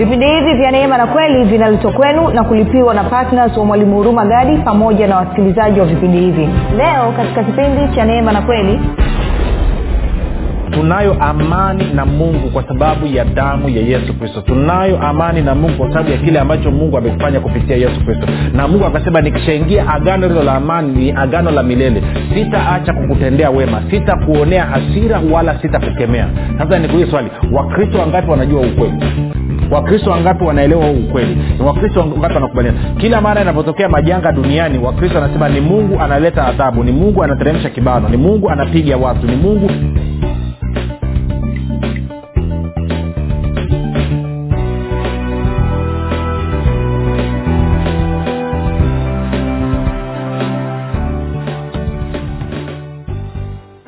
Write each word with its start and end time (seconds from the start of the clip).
vipindi 0.00 0.26
hivi 0.26 0.54
vya 0.54 0.70
neema 0.70 0.98
na 0.98 1.06
kweli 1.06 1.44
vinaletwa 1.44 1.92
kwenu 1.92 2.28
na 2.30 2.44
kulipiwa 2.44 2.94
na 2.94 3.04
ptns 3.04 3.56
wa 3.56 3.64
mwalimu 3.64 3.96
huruma 3.96 4.24
gadi 4.26 4.56
pamoja 4.56 5.06
na 5.06 5.16
wasikilizaji 5.16 5.80
wa 5.80 5.86
vipindi 5.86 6.18
hivi. 6.18 6.48
Leo 6.76 7.12
katika 7.16 7.44
kipindi 7.44 7.94
cha 7.96 8.04
neema 8.04 8.32
na 8.32 8.42
kweli 8.42 8.80
tunayo 10.70 11.16
amani 11.20 11.84
na 11.94 12.06
mungu 12.06 12.48
kwa 12.50 12.62
sababu 12.68 13.06
ya 13.06 13.24
damu 13.24 13.68
ya 13.68 13.82
yesu 13.82 14.14
kristo. 14.18 14.40
Tunayo 14.40 14.98
amani 15.02 15.42
na 15.42 15.54
mungu 15.54 15.76
kwa 15.78 15.88
sababu 15.88 16.10
ya 16.10 16.18
kile 16.18 16.38
ambacho 16.40 16.70
mungu 16.70 16.98
amekifanya 16.98 17.40
kupitia 17.40 17.76
yesu 17.76 18.04
kristo. 18.04 18.26
Na 18.54 18.68
mungu 18.68 18.84
akasema 18.84 19.20
nikishaingia 19.20 19.88
agano 19.88 20.28
hilo 20.28 20.42
la 20.42 20.54
amani 20.54 20.92
ni 20.92 21.12
agano 21.12 21.50
la 21.50 21.62
milele. 21.62 22.02
Sitaacha 22.34 22.92
kukutendea 22.92 23.50
wema 23.50 23.82
sitakuonea 23.90 24.64
hasira 24.64 25.20
wala 25.32 25.58
sitakukemea. 25.62 26.26
Sasa 26.58 26.78
nikuulie 26.78 27.06
swali 27.10 27.30
wakristo 27.52 27.98
wangapi 27.98 28.30
wanajua 28.30 28.60
ukweli 28.60 28.94
wakristo 29.70 30.10
wangapi 30.10 30.44
wanaelewa 30.44 30.84
huu 30.86 30.92
ukweli? 31.08 31.38
Wakristo 31.66 32.00
wangapi 32.00 32.34
wanakubaliana? 32.34 32.78
Kila 32.98 33.20
mara 33.20 33.42
inapotokea 33.42 33.88
majanga 33.88 34.32
duniani 34.32 34.78
wakristo 34.78 35.18
wanasema 35.18 35.48
ni 35.48 35.60
mungu 35.60 36.00
analeta 36.00 36.46
adhabu 36.46 36.84
ni 36.84 36.92
mungu 36.92 37.22
anateremsha 37.24 37.70
kibano 37.70 38.08
ni 38.08 38.16
mungu 38.16 38.50
anapiga 38.50 38.96
watu 38.96 39.26
ni 39.26 39.36
mungu 39.36 39.70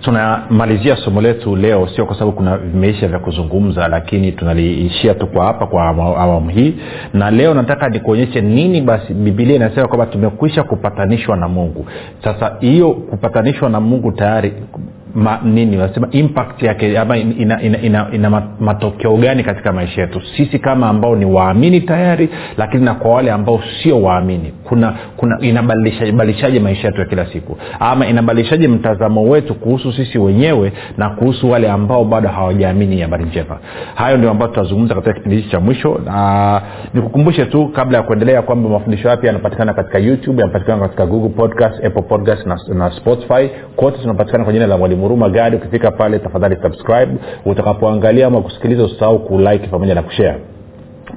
tunamalizia 0.00 0.96
somo 0.96 1.20
letu 1.20 1.56
leo 1.56 1.88
sio 1.88 2.06
kwa 2.06 2.14
sababu 2.14 2.32
kuna 2.32 2.56
vimeisha 2.58 3.08
vya 3.08 3.18
kuzungumza 3.18 3.88
lakini 3.88 4.32
tunaliishia 4.32 5.14
tu 5.14 5.26
kwa 5.26 5.44
hapa 5.46 5.66
kwa 5.66 5.82
awamu 5.86 6.50
hii. 6.50 6.74
Na 7.12 7.30
leo 7.30 7.54
nataka 7.54 7.88
nikuonyeshe 7.88 8.40
nini 8.40 8.80
basi 8.80 9.14
bibilia 9.14 9.56
inasema 9.56 9.88
kwamba 9.88 10.06
tumekwisha 10.06 10.62
kupatanishwa 10.62 11.36
na 11.36 11.48
mungu. 11.48 11.86
Sasa 12.24 12.56
hiyo 12.60 12.90
kupatanishwa 12.92 13.68
na 13.70 13.80
mungu 13.80 14.12
tayari 14.12 14.52
ma, 15.16 15.40
nini 15.44 15.76
wanasema 15.78 16.08
impact 16.10 16.62
yake 16.62 16.98
ama 16.98 17.16
ina, 17.16 17.62
ina, 17.62 17.80
ina, 17.82 18.06
ina 18.12 18.42
matokeo 18.60 19.16
gani 19.16 19.44
katika 19.44 19.72
maisha 19.72 20.00
yetu? 20.00 20.22
Sisi 20.36 20.58
kama 20.58 20.88
ambao 20.88 21.16
ni 21.16 21.24
waamini 21.24 21.80
tayari 21.80 22.28
lakini 22.56 22.84
na 22.84 22.94
kwa 22.94 23.10
wale 23.14 23.30
ambao 23.30 23.60
sio 23.82 24.02
waamini 24.02 24.52
kuna, 24.64 24.94
kuna 25.16 25.38
inabadilishaje 25.40 26.60
maisha 26.60 26.86
yetu 26.88 27.00
ya 27.00 27.06
kila 27.06 27.26
siku? 27.26 27.56
Ama 27.80 28.06
inabadilishaje 28.06 28.68
mtazamo 28.68 29.22
wetu 29.22 29.54
kuhusu 29.54 29.92
sisi 29.92 30.18
wenyewe 30.18 30.72
na 30.96 31.10
kuhusu 31.10 31.50
wale 31.50 31.70
ambao 31.70 32.04
bado 32.04 32.28
hawajaamini 32.28 33.00
habari 33.00 33.24
njema? 33.24 33.58
Hayo 33.94 34.16
ndio 34.16 34.30
ambayo 34.30 34.50
tutazungumza 34.50 34.94
katika 34.94 35.12
kipindi 35.14 35.36
hichi 35.36 35.48
cha 35.50 35.60
mwisho 35.60 36.00
na 36.04 36.62
nikukumbushe 36.94 37.44
tu 37.44 37.68
kabla 37.68 37.98
ya 37.98 38.04
kuendelea 38.04 38.42
kwamba 38.42 38.68
mafundisho 38.68 39.08
yapya 39.08 39.26
yanapatikana 39.26 39.74
katika 39.74 39.98
youtube 39.98 40.40
yanapatikana 40.40 40.80
katika 40.82 41.06
google 41.06 41.28
podcast 41.28 41.84
apple 41.84 42.02
podcast 42.02 42.46
na, 42.46 42.58
na 42.74 42.90
spotify. 42.90 43.48
Kote 43.76 43.98
tunapatikana 43.98 44.44
kwa 44.44 44.52
jina 44.52 44.66
la 44.66 44.78
mwalimu 44.78 45.05
huruma 45.06 45.28
gadi 45.28 45.56
ukifika 45.56 45.90
pale 45.90 46.18
tafadhali 46.18 46.56
subscribe. 46.62 47.12
Utakapoangalia 47.46 48.26
ama 48.26 48.40
kusikiliza 48.42 48.84
usahau 48.84 49.18
kulike 49.18 49.66
pamoja 49.66 49.94
na 49.94 50.02
kushare 50.02 50.38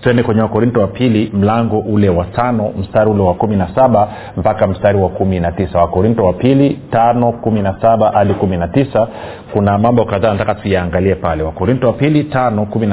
Twende 0.00 0.22
kwenye 0.22 0.40
wakorinto 0.42 0.80
wa 0.80 0.86
pili 0.86 1.30
mlango 1.34 1.78
ule 1.78 2.08
wa 2.08 2.24
tano 2.24 2.72
mstari 2.80 3.10
ule 3.10 3.22
wa 3.22 3.34
kumi 3.34 3.56
na 3.56 3.68
saba 3.74 4.08
mpaka 4.36 4.66
mstari 4.66 4.98
wa 4.98 5.08
kumi 5.08 5.40
na 5.40 5.52
tisa. 5.52 5.78
Wakorinto 5.78 6.24
wa 6.24 6.32
pili 6.32 6.78
tano 6.90 7.32
kumi 7.32 7.62
na 7.62 7.74
saba 7.82 8.10
hadi 8.10 8.34
kumi 8.34 8.56
na 8.56 8.68
tisa 8.68 9.08
kuna 9.54 9.78
mambo 9.78 10.04
kadhaa 10.04 10.32
nataka 10.32 10.54
tuyaangalie 10.54 11.14
pale. 11.14 11.42
Wakorinto 11.42 11.86
wa 11.86 11.92
pili 11.92 12.24
tano 12.24 12.66
kumi 12.66 12.86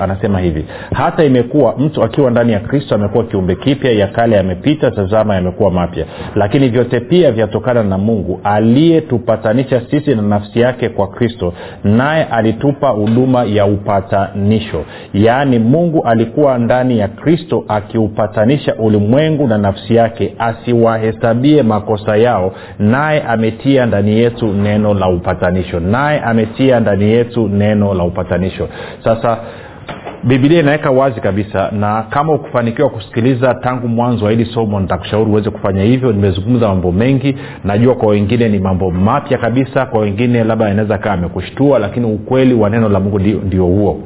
anasema 0.00 0.40
hivi. 0.40 0.64
Hata 0.94 1.24
imekuwa 1.24 1.74
mtu 1.78 2.04
akiwa 2.04 2.30
ndani 2.30 2.52
ya 2.52 2.60
kristo 2.60 2.94
amekuwa 2.94 3.24
kiumbe 3.24 3.54
kipya 3.54 3.92
ya 3.92 4.06
kale 4.06 4.36
yamepita 4.36 4.90
tazama 4.90 5.34
yamekuwa 5.34 5.70
mapya. 5.70 6.06
Lakini 6.34 6.68
vyote 6.68 7.00
pia 7.00 7.32
vyatokana 7.32 7.82
na 7.82 7.98
mungu 7.98 8.40
aliyetupatanisha 8.44 9.80
sisi 9.90 10.14
na 10.14 10.22
nafsi 10.22 10.60
yake 10.60 10.88
kwa 10.88 11.08
kristo 11.08 11.52
naye 11.84 12.24
alitupa 12.24 12.88
huduma 12.88 13.44
ya 13.44 13.66
upatanisho. 13.66 14.84
Yaani 15.14 15.58
mungu 15.58 16.02
alikuwa 16.04 16.58
ndani 16.58 16.98
ya 16.98 17.08
kristo 17.08 17.64
akiupatanisha 17.68 18.74
ulimwengu 18.74 19.46
na 19.46 19.58
nafsi 19.58 19.94
yake 19.94 20.34
asiwahesabie 20.38 21.62
makosa 21.62 22.16
yao 22.16 22.52
naye 22.78 23.22
ametia 23.22 23.86
ndani 23.86 24.18
yetu 24.18 24.46
neno 24.52 24.94
la 24.94 25.08
upatanisho 25.08 25.55
naye 25.80 26.20
ametia 26.20 26.80
ndani 26.80 27.04
yetu 27.04 27.48
neno 27.48 27.94
la 27.94 28.04
upatanisho. 28.04 28.68
Sasa 29.04 29.38
bibilia 30.24 30.60
inaweka 30.60 30.90
wazi 30.90 31.20
kabisa 31.20 31.70
na 31.70 32.02
kama 32.02 32.32
ukufanikiwa 32.34 32.90
kusikiliza 32.90 33.54
tangu 33.54 33.88
mwanzo 33.88 34.24
wa 34.24 34.30
hili 34.30 34.44
somo 34.44 34.80
nitakushauri 34.80 35.30
uweze 35.30 35.50
kufanya 35.50 35.82
hivyo. 35.82 36.12
Nimezungumza 36.12 36.68
mambo 36.68 36.92
mengi 36.92 37.36
najua 37.64 37.94
kwa 37.94 38.08
wengine 38.08 38.48
ni 38.48 38.58
mambo 38.58 38.90
mapya 38.90 39.38
kabisa 39.38 39.86
kwa 39.86 40.00
wengine 40.00 40.44
labda 40.44 40.70
inaweza 40.70 40.98
kaa 40.98 41.12
amekushtua 41.12 41.78
lakini 41.78 42.06
ukweli 42.06 42.54
wa 42.54 42.70
neno 42.70 42.88
la 42.88 43.00
mungu 43.00 43.18
ndio 43.18 43.64
huo 43.64 43.98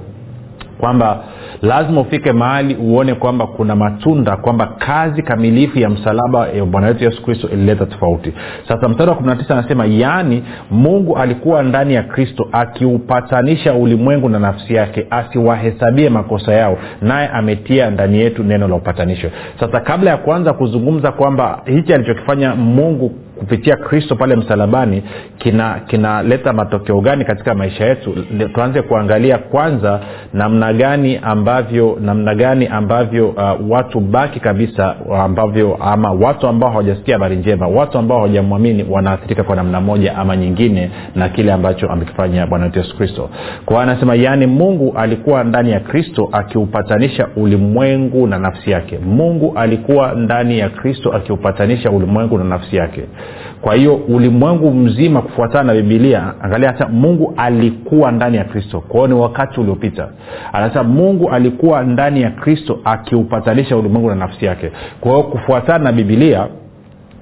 kwamba 0.81 1.19
lazima 1.63 2.01
ufike 2.01 2.33
mahali 2.33 2.75
uone 2.75 3.15
kwamba 3.15 3.47
kuna 3.47 3.77
matunda 3.77 4.37
kwamba 4.37 4.67
kazi 4.67 5.23
kamilifu 5.23 5.79
ya 5.79 5.91
msalaba 5.91 6.49
ya 6.49 6.65
bwana 6.65 6.87
wetu 6.87 7.05
yesu 7.05 7.23
kristo 7.23 7.49
ilileta 7.53 7.87
tofauti. 7.87 8.33
Sasa 8.69 8.89
mstari 8.89 9.11
wa 9.11 9.17
19 9.17 9.53
anasema 9.53 9.85
yaani 9.87 10.43
mungu 10.71 11.17
alikuwa 11.17 11.63
ndani 11.63 11.95
ya 11.95 12.03
kristo 12.03 12.49
akiupatanisha 12.53 13.75
ulimwengu 13.75 14.29
na 14.29 14.39
nafsi 14.39 14.75
yake 14.75 15.07
asiwahesabie 15.11 16.11
makosa 16.11 16.53
yao 16.53 16.79
naye 17.03 17.29
ametia 17.29 17.91
ndani 17.91 18.19
yetu 18.19 18.43
neno 18.45 18.69
la 18.69 18.75
upatanisho. 18.77 19.31
Sasa 19.61 19.81
kabla 19.81 20.11
ya 20.11 20.17
kuanza 20.17 20.53
kuzungumza 20.53 21.13
kwamba 21.13 21.63
hichi 21.65 21.95
alichokifanya 21.95 22.55
mungu 22.55 23.15
kupitia 23.41 23.77
kristo 23.77 24.17
pale 24.17 24.37
msalabani 24.37 25.03
kinaleta 25.87 26.37
kina 26.39 26.53
matokeo 26.53 27.01
gani 27.01 27.25
katika 27.25 27.55
maisha 27.55 27.85
yetu? 27.87 28.15
Tuanze 28.55 28.83
kuangalia 28.83 29.39
kwanza 29.39 30.01
namna 30.35 30.73
gani 30.73 31.21
ambavyo 31.23 31.99
namna 32.01 32.35
gani 32.35 32.67
ambavyo 32.67 33.29
uh, 33.29 33.71
watu 33.71 34.01
baki 34.01 34.41
kabisa 34.41 34.95
ambavyo 35.25 35.77
ama 35.81 36.13
watu 36.13 36.47
ambao 36.49 36.71
hawajasikia 36.71 37.15
habari 37.15 37.37
njema 37.37 37.69
watu 37.69 37.99
ambao 37.99 38.19
hawajamwamini 38.19 38.87
wanaathirika 38.91 39.43
kwa 39.43 39.57
namna 39.57 39.81
moja 39.81 40.17
ama 40.17 40.37
nyingine 40.37 40.91
na 41.15 41.29
kile 41.29 41.53
ambacho 41.53 41.89
amekifanya 41.89 42.47
bwana 42.47 42.65
wetu 42.65 42.79
yesu 42.79 42.97
kristo. 42.97 43.31
Kwa 43.67 43.83
anasema 43.83 44.15
yaani 44.15 44.47
mungu 44.47 44.95
alikuwa 44.97 45.45
ndani 45.45 45.71
ya 45.73 45.81
kristo 45.81 46.29
akiupatanisha 46.33 47.29
ulimwengu 47.37 48.27
na 48.27 48.39
nafsi 48.39 48.71
yake. 48.71 48.99
Mungu 48.99 49.53
alikuwa 49.57 50.13
ndani 50.13 50.59
ya 50.59 50.69
kristo 50.69 51.13
akiupatanisha 51.13 51.91
ulimwengu 51.91 52.39
na 52.39 52.45
nafsi 52.45 52.77
yake 52.77 53.03
kwa 53.61 53.75
hiyo 53.75 53.95
ulimwengu 53.95 54.71
mzima 54.71 55.23
kufuatana 55.23 55.65
na 55.75 55.83
bibilia 55.83 56.35
angalia 56.43 56.69
hata 56.69 56.89
mungu 56.89 57.35
alikuwa 57.37 58.13
ndani 58.13 58.37
ya 58.37 58.45
kristo. 58.45 58.81
Kwao 58.81 59.07
ni 59.07 59.15
wakati 59.15 59.61
uliopita. 59.61 60.09
Anasema 60.53 60.85
mungu 60.85 61.31
alikuwa 61.31 61.83
ndani 61.83 62.23
ya 62.23 62.31
kristo 62.31 62.79
akiupatanisha 62.85 63.77
ulimwengu 63.77 64.09
na 64.09 64.15
nafsi 64.15 64.45
yake. 64.45 64.71
Kwa 65.01 65.13
hiyo 65.13 65.23
kufuatana 65.23 65.85
na 65.85 65.93
bibilia 65.93 66.47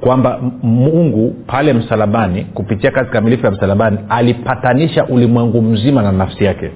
kwamba 0.00 0.40
mungu 0.62 1.34
pale 1.46 1.72
msalabani 1.72 2.44
kupitia 2.44 2.90
kazi 2.90 3.10
kamilifu 3.10 3.46
ya 3.46 3.52
msalabani 3.52 3.98
alipatanisha 4.08 5.06
ulimwengu 5.06 5.62
mzima 5.62 6.02
na 6.02 6.12
nafsi 6.12 6.44
yake. 6.44 6.70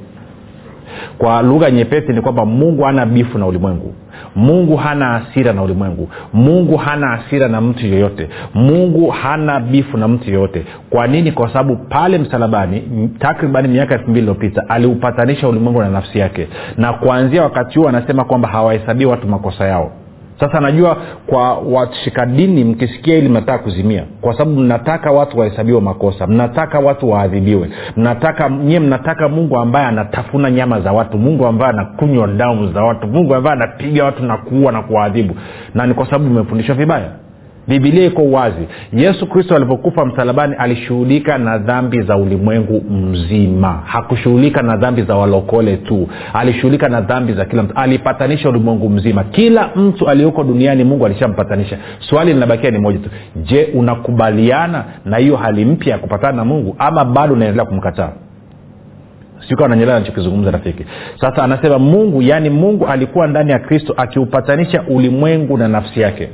Kwa 1.18 1.42
lugha 1.42 1.70
nyepesi 1.70 2.12
ni 2.12 2.20
kwamba 2.20 2.44
mungu 2.46 2.86
ana 2.86 3.06
bifu 3.06 3.38
na 3.38 3.46
ulimwengu 3.46 3.94
mungu 4.36 4.76
hana 4.76 5.06
hasira 5.06 5.52
na 5.52 5.62
ulimwengu. 5.62 6.08
Mungu 6.32 6.76
hana 6.76 7.06
hasira 7.06 7.48
na 7.48 7.60
mtu 7.60 7.86
yoyote. 7.86 8.28
Mungu 8.54 9.10
hana 9.10 9.60
bifu 9.60 9.96
na 9.96 10.08
mtu 10.08 10.30
yoyote. 10.30 10.64
Kwa 10.90 11.06
nini? 11.06 11.32
Kwa 11.32 11.48
sababu 11.48 11.76
pale 11.76 12.18
msalabani 12.18 13.08
takribani 13.18 13.68
miaka 13.68 13.94
elfu 13.94 14.10
mbili 14.10 14.18
iliyopita 14.26 14.68
aliupatanisha 14.68 15.48
ulimwengu 15.48 15.80
na 15.82 15.88
nafsi 15.88 16.18
yake. 16.18 16.48
Na 16.76 16.92
kuanzia 16.92 17.42
wakati 17.42 17.78
huo 17.78 17.88
anasema 17.88 18.24
kwamba 18.24 18.48
hawahesabii 18.48 19.04
watu 19.04 19.28
makosa 19.28 19.64
yao 19.64 19.92
sasa 20.42 20.60
najua 20.60 20.96
kwa 21.26 21.54
washika 21.58 22.26
dini 22.26 22.64
mkisikia 22.64 23.14
hili 23.14 23.28
mnataka 23.28 23.58
kuzimia 23.58 24.04
kwa 24.20 24.32
sababu 24.32 24.60
mnataka 24.60 25.10
watu 25.12 25.38
wahesabiwe 25.38 25.80
makosa 25.80 26.26
mnataka 26.26 26.78
watu 26.78 27.10
waadhibiwe 27.10 27.70
mnataka 27.96 28.48
nyie 28.48 28.80
mnataka 28.80 29.28
mungu 29.28 29.56
ambaye 29.56 29.86
anatafuna 29.86 30.50
nyama 30.50 30.80
za 30.80 30.92
watu 30.92 31.18
mungu 31.18 31.46
ambaye 31.46 31.70
anakunywa 31.72 32.26
damu 32.26 32.72
za 32.72 32.82
watu 32.82 33.06
mungu 33.06 33.34
ambaye 33.34 33.56
anapiga 33.56 34.04
watu 34.04 34.22
na 34.24 34.36
kuua 34.36 34.72
na 34.72 34.82
kuwaadhibu. 34.82 35.34
Na 35.74 35.86
ni 35.86 35.94
kwa 35.94 36.06
sababu 36.06 36.24
mmefundishwa 36.24 36.74
vibaya 36.74 37.08
bibilia 37.68 38.06
iko 38.06 38.30
wazi. 38.30 38.66
Yesu 38.92 39.26
kristo 39.26 39.56
alipokufa 39.56 40.06
msalabani 40.06 40.54
alishughulika 40.58 41.38
na 41.38 41.58
dhambi 41.58 42.02
za 42.02 42.16
ulimwengu 42.16 42.80
mzima. 42.90 43.82
Hakushughulika 43.84 44.62
na 44.62 44.76
dhambi 44.76 45.02
za 45.02 45.16
walokole 45.16 45.76
tu. 45.76 46.08
Alishughulika 46.32 46.88
na 46.88 47.00
dhambi 47.00 47.32
za 47.32 47.44
kila 47.44 47.62
mtu. 47.62 47.74
Alipatanisha 47.74 48.48
ulimwengu 48.48 48.88
mzima. 48.88 49.24
Kila 49.24 49.70
mtu 49.76 50.08
aliyoko 50.08 50.44
duniani 50.44 50.84
mungu 50.84 51.06
alishampatanisha. 51.06 51.78
Swali 51.98 52.34
linabakia 52.34 52.70
ni 52.70 52.78
moja 52.78 52.98
tu. 52.98 53.10
Je 53.36 53.64
unakubaliana 53.74 54.84
na 55.04 55.16
hiyo 55.16 55.36
hali 55.36 55.64
mpya 55.64 55.92
ya 55.92 55.98
kupatana 55.98 56.32
na 56.36 56.44
mungu 56.44 56.76
ama 56.78 57.04
bado 57.04 57.34
unaendelea 57.34 57.64
kumkataa? 57.66 58.12
Sikuwa 59.48 59.68
nanyelewa 59.68 60.02
rafiki. 60.50 60.84
Sasa 61.20 61.42
anasema 61.44 61.78
mungu 61.78 62.22
yaani 62.22 62.50
mungu 62.50 62.86
alikuwa 62.86 63.26
ndani 63.26 63.50
ya 63.50 63.58
kristo 63.58 63.94
akiupatanisha 63.96 64.82
ulimwengu 64.88 65.58
na 65.58 65.68
nafsi 65.68 66.00
yake 66.00 66.28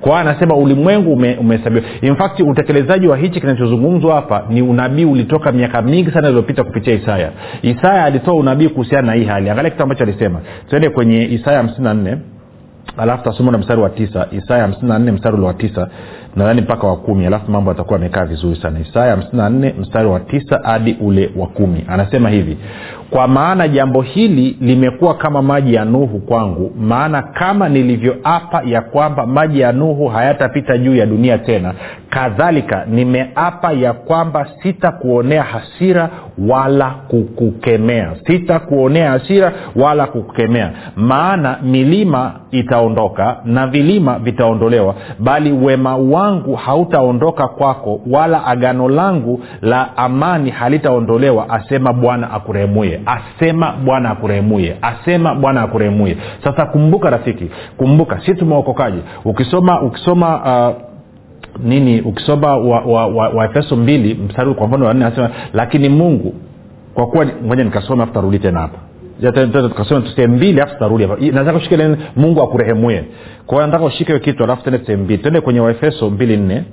kwa 0.00 0.20
anasema 0.20 0.56
ulimwengu 0.56 1.12
umehesabiwa. 1.12 1.82
Ume 2.02 2.50
utekelezaji 2.50 3.08
wa 3.08 3.16
hichi 3.16 3.40
kinachozungumzwa 3.40 4.14
hapa 4.14 4.42
ni 4.50 4.62
unabii 4.62 5.04
ulitoka 5.04 5.52
miaka 5.52 5.82
mingi 5.82 6.10
sana 6.10 6.28
iliyopita 6.28 6.64
kupitia 6.64 6.94
isaya. 6.94 7.30
Isaya 7.62 8.04
alitoa 8.04 8.34
unabii 8.34 8.68
kuhusiana 8.68 9.06
na 9.06 9.12
hii 9.12 9.24
hali. 9.24 9.50
Angalia 9.50 9.70
kitu 9.70 9.82
ambacho 9.82 10.02
alisema. 10.04 10.40
Tuende 10.68 10.90
kwenye 10.90 11.24
isaya 11.24 11.56
hamsini 11.56 11.84
na 11.84 11.94
nne 11.94 12.16
alafu 12.96 13.24
tasoma 13.24 13.52
na 13.52 13.58
mstari 13.58 13.80
wa 13.80 13.90
tisa. 13.90 14.26
Isaya 14.30 14.62
hamsini 14.62 14.88
na 14.88 14.98
nne 14.98 15.12
mstari 15.12 15.36
ule 15.36 15.46
wa 15.46 15.54
tisa 15.54 15.88
nadhani 16.36 16.60
mpaka 16.60 16.86
wa 16.86 16.96
kumi. 16.96 17.26
Alafu 17.26 17.50
mambo 17.50 17.70
yatakuwa 17.70 17.98
amekaa 17.98 18.24
vizuri 18.24 18.56
sana. 18.56 18.80
Isaya 18.80 19.10
hamsini 19.10 19.36
na 19.42 19.50
nne 19.50 19.74
mstari 19.78 20.08
wa 20.08 20.20
tisa 20.20 20.60
hadi 20.64 20.96
ule 21.00 21.30
wa 21.36 21.46
kumi. 21.46 21.84
Anasema 21.88 22.30
hivi 22.30 22.56
kwa 23.10 23.28
maana 23.28 23.68
jambo 23.68 24.02
hili 24.02 24.56
limekuwa 24.60 25.14
kama 25.14 25.42
maji 25.42 25.74
ya 25.74 25.84
nuhu 25.84 26.18
kwangu 26.18 26.72
maana 26.80 27.22
kama 27.22 27.68
nilivyoapa 27.68 28.62
ya 28.66 28.80
kwamba 28.82 29.26
maji 29.26 29.60
ya 29.60 29.72
nuhu 29.72 30.08
hayatapita 30.08 30.78
juu 30.78 30.94
ya 30.96 31.06
dunia 31.06 31.38
tena 31.38 31.74
kadhalika 32.10 32.84
nimeapa 32.86 33.72
ya 33.72 33.92
kwamba 33.92 34.46
sitakuonea 34.62 35.42
hasira 35.42 36.10
wala 36.48 36.90
kukukemea. 36.90 38.12
Sitakuonea 38.26 39.10
hasira 39.10 39.52
wala 39.76 40.06
kukukemea. 40.06 40.70
Maana 40.96 41.58
milima 41.62 42.32
itaondoka 42.50 43.36
na 43.44 43.66
vilima 43.66 44.18
vitaondolewa 44.18 44.94
bali 45.18 45.52
wema 45.52 45.96
wangu 45.96 46.54
hautaondoka 46.54 47.48
kwako 47.48 48.00
wala 48.10 48.46
agano 48.46 48.88
langu 48.88 49.40
la 49.62 49.96
amani 49.96 50.50
halitaondolewa 50.50 51.50
asema 51.50 51.92
bwana 51.92 52.30
akurehemuye 52.30 52.99
asema 53.06 53.72
bwana 53.72 54.10
akurehemuye 54.10 54.76
asema 54.82 55.34
bwana 55.34 55.62
akurehemuye 55.62 56.16
sasa 56.44 56.66
kumbuka 56.66 57.10
rafiki 57.10 57.50
kumbuka 57.76 58.20
si 58.26 58.34
tumeokokaji 58.34 58.98
ukisoma 59.24 59.82
ukisoma 59.82 60.36
uh, 60.68 60.76
nini 61.64 62.00
ukisoma 62.00 62.56
waefeso 62.56 63.06
wa, 63.06 63.06
wa, 63.06 63.28
wa 63.28 63.76
mbili 63.76 64.14
mstari 64.14 64.54
kwa 64.54 64.66
mfano 64.66 64.86
wanne 64.86 65.04
anasema 65.04 65.30
lakini 65.52 65.88
mungu 65.88 66.34
kwa 66.94 67.06
kuwa 67.06 67.26
ngoja 67.46 67.64
nikasoma 67.64 68.02
afu 68.04 68.12
tarudi 68.12 68.38
tena 68.38 68.60
hapa. 68.60 68.78
Tukasema 69.68 70.02
sehemu 70.16 70.36
mbili 70.36 70.60
afu 70.60 70.72
tutarudi 70.72 71.04
hapa. 71.04 71.16
Nataka 71.32 71.56
ushike 71.58 71.96
mungu 72.16 72.42
akurehemue. 72.42 73.04
Kwa 73.46 73.56
hiyo 73.56 73.66
nataka 73.66 73.84
ushike 73.84 74.18
kitu 74.18 74.44
alafu 74.44 74.64
tende 74.64 74.78
sehemu 74.86 75.04
mbili. 75.04 75.22
Twende 75.22 75.40
kwenye 75.40 75.60
waefeso 75.60 76.10
mbili 76.10 76.36
nne 76.36 76.64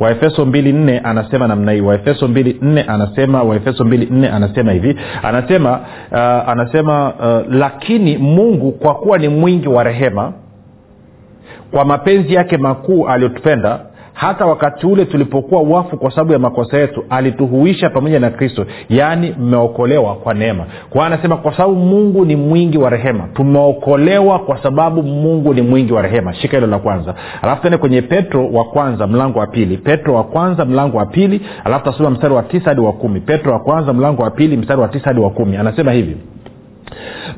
waefeso 0.00 0.46
mbili 0.46 0.72
nne 0.72 0.98
anasema 0.98 1.46
namna 1.48 1.72
hii. 1.72 1.80
Waefeso 1.80 2.28
mbili 2.28 2.58
nne 2.62 2.82
anasema 2.82 3.42
waefeso 3.42 3.84
mbili 3.84 4.06
nne 4.10 4.28
anasema 4.28 4.72
hivi. 4.72 4.96
Anasema 5.22 5.80
uh, 6.12 6.18
anasema 6.48 7.14
uh, 7.14 7.54
lakini 7.54 8.18
mungu 8.18 8.72
kwa 8.72 8.94
kuwa 8.94 9.18
ni 9.18 9.28
mwingi 9.28 9.68
wa 9.68 9.82
rehema 9.84 10.32
kwa 11.70 11.84
mapenzi 11.84 12.34
yake 12.34 12.56
makuu 12.56 13.08
aliyotupenda 13.08 13.80
hata 14.16 14.46
wakati 14.46 14.86
ule 14.86 15.04
tulipokuwa 15.04 15.62
wafu 15.62 15.96
kwa 15.96 16.10
sababu 16.10 16.32
ya 16.32 16.38
makosa 16.38 16.78
yetu 16.78 17.04
alituhuisha 17.10 17.90
pamoja 17.90 18.20
na 18.20 18.30
kristo. 18.30 18.66
Yaani 18.88 19.34
mmeokolewa 19.38 20.14
kwa 20.14 20.34
neema. 20.34 20.64
Kwa 20.90 21.06
anasema 21.06 21.36
kwa 21.36 21.52
sababu 21.56 21.74
mungu 21.74 22.24
ni 22.24 22.36
mwingi 22.36 22.78
wa 22.78 22.90
rehema. 22.90 23.28
Tumeokolewa 23.34 24.38
kwa 24.38 24.62
sababu 24.62 25.02
mungu 25.02 25.54
ni 25.54 25.62
mwingi 25.62 25.92
wa 25.92 26.02
rehema. 26.02 26.34
Shika 26.34 26.56
hilo 26.56 26.66
la 26.66 26.78
kwanza. 26.78 27.14
Alafu 27.42 27.62
tene 27.62 27.76
kwenye 27.76 28.02
petro 28.02 28.48
wa 28.52 28.64
kwanza 28.64 29.06
mlango 29.06 29.38
wa 29.38 29.46
pili. 29.46 29.76
Petro 29.76 30.14
wa 30.14 30.24
kwanza 30.24 30.64
mlango 30.64 30.96
wa 30.98 31.06
pili 31.06 31.40
alafu 31.64 31.84
tasoma 31.84 32.10
mstari 32.10 32.34
wa 32.34 32.42
tisa 32.42 32.64
hadi 32.64 32.80
wa 32.80 32.92
kumi. 32.92 33.20
Petro 33.20 33.52
wa 33.52 33.58
kwanza 33.60 33.92
mlango 33.92 34.22
wa 34.22 34.30
pili 34.30 34.56
mstari 34.56 34.80
wa 34.80 34.88
tisa 34.88 35.04
hadi 35.04 35.20
wa 35.20 35.30
kumi. 35.30 35.56
Anasema 35.56 35.92
hivi 35.92 36.16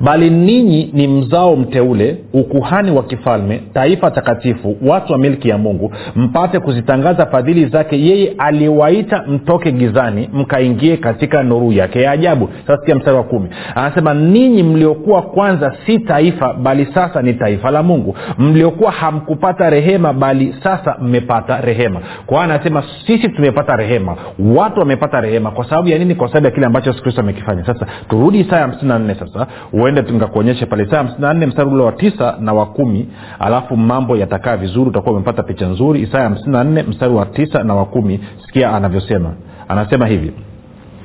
bali 0.00 0.31
ninyi 0.31 0.90
ni 0.93 1.09
mzao 1.09 1.57
mteule 1.57 2.17
ukuhani 2.33 2.90
wa 2.90 3.02
kifalme 3.02 3.61
taifa 3.75 4.11
takatifu 4.11 4.76
watu 4.83 5.12
wa 5.12 5.19
milki 5.19 5.49
ya 5.49 5.59
mungu 5.59 5.93
mpate 6.17 6.61
kuzitangaza 6.61 7.26
fadhili 7.26 7.67
zake 7.67 8.00
yeye 8.05 8.35
aliyewaita 8.38 9.23
mtoke 9.28 9.73
gizani 9.73 10.31
mkaingie 10.33 10.97
katika 10.97 11.43
nuru 11.43 11.73
yake 11.73 12.02
ya 12.02 12.11
ajabu. 12.11 12.49
Sasa 12.67 12.95
mstari 12.95 13.17
wa 13.17 13.23
kumi. 13.23 13.49
Anasema 13.75 14.14
ninyi 14.14 14.62
mliokuwa 14.62 15.23
kwanza 15.23 15.76
si 15.87 15.99
taifa 15.99 16.52
bali 16.55 16.87
sasa 16.95 17.23
ni 17.23 17.35
taifa 17.35 17.71
la 17.71 17.83
mungu. 17.83 18.17
Mliokuwa 18.38 18.90
hamkupata 18.90 19.71
rehema 19.71 20.12
bali 20.12 20.55
sasa 20.62 20.97
mmepata 21.02 21.61
rehema. 21.61 22.00
Kwa 22.26 22.45
anasema 22.45 22.85
sisi 23.07 23.28
tumepata 23.28 23.76
rehema. 23.76 24.17
Watu 24.57 24.81
wamepata 24.81 25.21
rehema. 25.21 25.50
Kwa 25.50 25.64
sababu 25.64 25.88
ya 25.88 25.99
nini? 25.99 26.14
Kwa 26.14 26.28
sababu 26.28 26.47
ya 26.47 26.52
kile 26.52 26.67
ambacho 26.67 26.90
yesu 26.90 27.02
kristo 27.02 27.21
amekifanya. 27.21 27.67
Sasa 27.67 27.87
turudi 28.09 28.40
isaya 28.40 28.62
hamsini 28.62 28.88
na 28.88 28.99
nne 28.99 29.14
sasa 29.14 29.38
uende 29.73 30.02
nikakuonyesha 30.02 30.66
pale. 30.66 30.87
Saa 30.90 30.97
hamsini 30.97 31.21
na 31.21 31.35
nne 31.35 31.47
mstari 31.47 31.71
ule 31.71 31.83
wa 31.83 31.92
tisa 31.92 32.37
na 32.40 32.52
wa 32.52 32.66
kumi 32.66 33.09
alafu 33.38 33.76
mambo 33.76 34.16
yatakaa 34.16 34.57
vizuri 34.57 34.90
utakuwa 34.90 35.14
umepata 35.14 35.42
picha 35.42 35.66
nzuri. 35.68 36.00
Isaya 36.02 36.25
hamsini 36.25 36.52
na 36.52 36.64
nne 36.64 36.83
mstari 36.83 37.14
wa 37.14 37.26
tisa 37.26 37.62
na 37.64 37.75
wa 37.75 37.85
kumi 37.85 38.21
sikia 38.47 38.73
anavyosema. 38.73 39.33
Anasema 39.68 40.07
hivi 40.07 40.33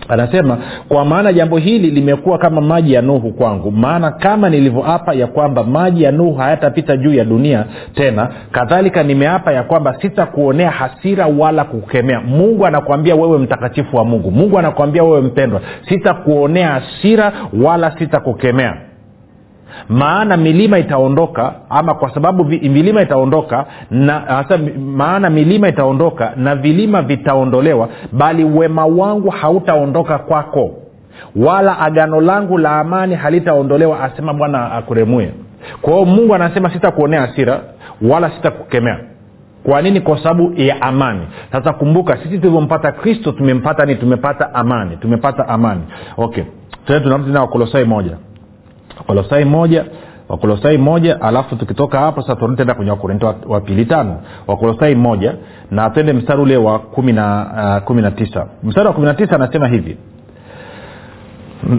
anasema 0.09 0.57
kwa 0.87 1.05
maana 1.05 1.33
jambo 1.33 1.57
hili 1.57 1.91
limekuwa 1.91 2.37
kama 2.37 2.61
maji 2.61 2.93
ya 2.93 3.01
nuhu 3.01 3.31
kwangu. 3.33 3.71
Maana 3.71 4.11
kama 4.11 4.49
nilivyoapa 4.49 5.13
ya 5.13 5.27
kwamba 5.27 5.63
maji 5.63 6.03
ya 6.03 6.11
nuhu 6.11 6.33
hayatapita 6.35 6.97
juu 6.97 7.13
ya 7.13 7.25
dunia 7.25 7.65
tena 7.95 8.29
kadhalika 8.51 9.03
nimeapa 9.03 9.51
ya 9.53 9.63
kwamba 9.63 9.95
sitakuonea 10.01 10.71
hasira 10.71 11.27
wala 11.27 11.63
kukemea. 11.63 12.21
Mungu 12.21 12.65
anakuambia 12.65 13.15
wewe 13.15 13.37
mtakatifu 13.37 13.97
wa 13.97 14.05
mungu. 14.05 14.31
Mungu 14.31 14.59
anakuambia 14.59 15.03
wewe 15.03 15.21
mpendwa 15.21 15.61
sitakuonea 15.89 16.67
hasira 16.67 17.31
wala 17.63 17.91
sitakukemea 17.99 18.77
maana 19.89 20.37
milima 20.37 20.79
itaondoka 20.79 21.53
ama 21.69 21.93
kwa 21.93 22.13
sababu 22.13 22.43
milima 22.45 23.01
itaondoka 23.01 23.65
na 23.91 24.19
hasa 24.19 24.57
maana 24.95 25.29
milima 25.29 25.67
itaondoka 25.69 26.33
na 26.35 26.55
vilima 26.55 27.01
vitaondolewa 27.01 27.89
bali 28.11 28.43
wema 28.43 28.85
wangu 28.85 29.29
hautaondoka 29.29 30.17
kwako. 30.17 30.71
Wala 31.35 31.79
agano 31.79 32.21
langu 32.21 32.57
la 32.57 32.79
amani 32.79 33.15
halitaondolewa 33.15 33.99
asema 34.03 34.33
bwana 34.33 34.71
akuremue. 34.71 35.31
Kwa 35.81 35.93
hiyo 35.93 36.05
mungu 36.05 36.35
anasema 36.35 36.69
sitakuonea 36.73 37.21
hasira 37.21 37.59
wala 38.01 38.31
sitakukemea. 38.31 38.99
Kwa 39.63 39.81
nini? 39.81 40.01
Kwa 40.01 40.17
sababu 40.17 40.53
ya 40.55 40.81
amani. 40.81 41.21
Sasa 41.51 41.73
kumbuka 41.73 42.17
sisi 42.17 42.37
tulivyompata 42.37 42.91
kristo 42.91 43.31
tumempata 43.31 43.85
ni 43.85 43.95
tumepata 43.95 44.53
amani 44.53 44.97
tumepata 44.97 45.47
amani. 45.47 45.81
Okay 46.17 46.43
tunarudi 46.85 47.25
tena 47.25 47.41
wakolosai 47.41 47.85
moja 47.85 48.17
wakolosai 49.07 49.45
moja 49.45 49.85
wakolosai 50.29 50.77
moja 50.77 51.21
alafu 51.21 51.55
tukitoka 51.55 51.99
hapo 51.99 52.21
sasa 52.21 52.35
turudi 52.35 52.57
tena 52.57 52.73
kwenye 52.73 52.91
wakorinto 52.91 53.27
wa, 53.27 53.35
wa 53.47 53.61
pili 53.61 53.85
tano. 53.85 54.21
Wakolosai 54.47 54.95
moja 54.95 55.35
na 55.71 55.89
twende 55.89 56.13
mstari 56.13 56.41
ule 56.41 56.57
wa 56.57 56.79
kumi 56.79 57.13
na 57.13 57.45
uh, 57.77 57.83
kumi 57.87 58.01
na 58.01 58.11
tisa. 58.11 58.47
Mstari 58.63 58.87
wa 58.87 58.93
kumi 58.93 59.05
na 59.05 59.13
tisa 59.13 59.35
anasema 59.35 59.67
hivi 59.67 59.97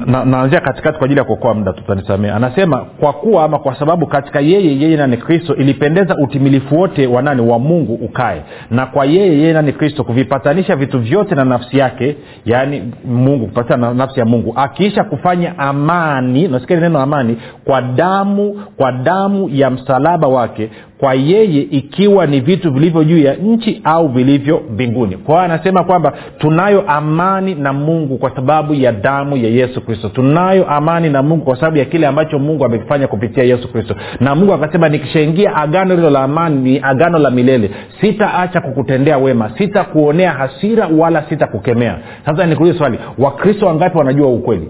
naanzia 0.06 0.60
na 0.60 0.66
katikati 0.66 0.98
kwa 0.98 1.04
ajili 1.04 1.18
ya 1.18 1.24
kuokoa 1.24 1.54
muda 1.54 1.72
tutanisamee 1.72 2.30
anasema 2.30 2.78
kwa 3.00 3.12
kuwa 3.12 3.44
ama 3.44 3.58
kwa 3.58 3.78
sababu 3.78 4.06
katika 4.06 4.40
yeye 4.40 4.80
yeye 4.80 4.96
nani 4.96 5.16
kristo 5.16 5.54
ilipendeza 5.54 6.16
utimilifu 6.16 6.78
wote 6.78 7.06
wa 7.06 7.22
nani? 7.22 7.40
Wa 7.42 7.58
mungu 7.58 7.94
ukae. 7.94 8.42
Na 8.70 8.86
kwa 8.86 9.04
yeye 9.04 9.38
yeye 9.38 9.52
nani 9.52 9.72
kristo 9.72 10.04
kuvipatanisha 10.04 10.76
vitu 10.76 10.98
vyote 10.98 11.34
na 11.34 11.44
nafsi 11.44 11.78
yake 11.78 12.16
yaani 12.44 12.92
mungu 13.04 13.46
kupatana 13.46 13.86
na 13.88 13.94
nafsi 13.94 14.20
ya 14.20 14.26
mungu 14.26 14.52
akiisha 14.56 15.04
kufanya 15.04 15.58
amani 15.58 16.48
nasikia 16.48 16.80
neno 16.80 16.98
amani 16.98 17.36
kwa 17.64 17.82
damu 17.82 18.60
kwa 18.76 18.92
damu 18.92 19.48
ya 19.52 19.70
msalaba 19.70 20.28
wake 20.28 20.70
kwa 20.98 21.14
yeye 21.14 21.60
ikiwa 21.60 22.26
ni 22.26 22.40
vitu 22.40 22.72
vilivyo 22.72 23.04
juu 23.04 23.18
ya 23.18 23.34
nchi 23.34 23.80
au 23.84 24.08
vilivyo 24.08 24.62
mbinguni. 24.72 25.16
Kwa 25.16 25.34
hiyo 25.34 25.44
anasema 25.54 25.84
kwamba 25.84 26.12
tunayo 26.38 26.84
amani 26.90 27.54
na 27.54 27.72
mungu 27.72 28.18
kwa 28.18 28.30
sababu 28.36 28.74
ya 28.74 28.92
damu 28.92 29.36
ya 29.36 29.48
yesu 29.48 29.73
kristo. 29.80 30.08
Tunayo 30.08 30.70
amani 30.70 31.10
na 31.10 31.22
mungu 31.22 31.44
kwa 31.44 31.56
sababu 31.56 31.76
ya 31.76 31.84
kile 31.84 32.06
ambacho 32.06 32.38
mungu 32.38 32.64
amekifanya 32.64 33.06
kupitia 33.08 33.44
yesu 33.44 33.72
kristo. 33.72 33.94
Na 34.20 34.34
mungu 34.34 34.52
akasema 34.52 34.88
nikishaingia 34.88 35.56
agano 35.56 35.94
hilo 35.94 36.10
la 36.10 36.22
amani 36.22 36.56
ni 36.70 36.78
agano 36.82 37.18
la 37.18 37.30
milele. 37.30 37.70
Sitaacha 38.00 38.60
kukutendea 38.60 39.18
wema 39.18 39.50
sitakuonea 39.58 40.32
hasira 40.32 40.86
wala 40.98 41.22
sitakukemea. 41.28 41.98
Sasa 42.26 42.46
nikuulize 42.46 42.78
swali 42.78 42.98
wakristo 43.18 43.66
wangapi 43.66 43.98
wanajua 43.98 44.28
ukweli 44.28 44.68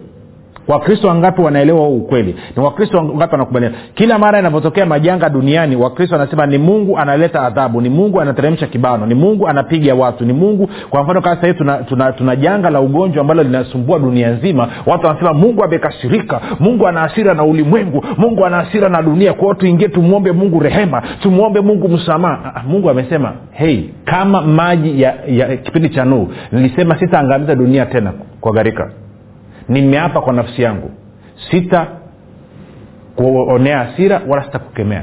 wakristo 0.68 1.08
wangapi 1.08 1.40
wanaelewa 1.42 1.80
huu 1.86 1.96
ukweli? 1.96 2.36
Ni 2.56 2.62
wakristo 2.62 2.98
wangapi 2.98 3.32
wanakubalia 3.32 3.70
kila 3.94 4.18
mara 4.18 4.38
inavyotokea 4.38 4.86
majanga 4.86 5.28
duniani 5.28 5.76
wakristo 5.76 6.16
wanasema 6.16 6.46
ni 6.46 6.58
mungu 6.58 6.98
analeta 6.98 7.42
adhabu 7.42 7.80
ni 7.80 7.88
mungu 7.88 8.20
anateremsha 8.20 8.66
kibano 8.66 9.06
ni 9.06 9.14
mungu 9.14 9.48
anapiga 9.48 9.94
watu 9.94 10.24
ni 10.24 10.32
mungu 10.32 10.68
kwa 10.90 11.02
mfano 11.02 11.20
kama 11.22 11.40
sahii 11.40 11.54
tuna, 11.54 11.76
tuna, 11.76 12.12
tuna 12.12 12.36
janga 12.36 12.70
la 12.70 12.80
ugonjwa 12.80 13.20
ambalo 13.20 13.42
linasumbua 13.42 13.98
dunia 13.98 14.30
nzima. 14.30 14.68
Watu 14.86 15.06
wanasema 15.06 15.34
mungu 15.34 15.64
amekasirika 15.64 16.40
mungu 16.60 16.86
ana 16.88 17.00
hasira 17.00 17.34
na 17.34 17.44
ulimwengu 17.44 18.04
mungu 18.16 18.46
ana 18.46 18.56
hasira 18.56 18.88
na 18.88 19.02
dunia. 19.02 19.32
Kwa 19.32 19.42
hiyo 19.42 19.54
tuingie 19.54 19.88
tumwombe 19.88 20.32
mungu 20.32 20.60
rehema 20.60 21.02
tumwombe 21.22 21.60
mungu 21.60 21.88
msamaha. 21.88 22.62
Mungu 22.68 22.90
amesema 22.90 23.32
hei 23.50 23.90
kama 24.04 24.42
maji 24.42 25.02
ya, 25.02 25.14
ya 25.26 25.56
kipindi 25.56 25.88
cha 25.88 26.04
nuhu 26.04 26.32
nilisema 26.52 26.98
sitaangamiza 26.98 27.54
dunia 27.54 27.86
tena 27.86 28.12
kwa 28.40 28.52
gharika 28.52 28.90
nimeapa 29.68 30.20
kwa 30.20 30.32
nafsi 30.32 30.62
yangu. 30.62 30.90
Sita 31.50 31.86
kuonea 33.16 33.80
asira 33.80 34.20
wala 34.28 34.44
sitakukemea 34.44 35.02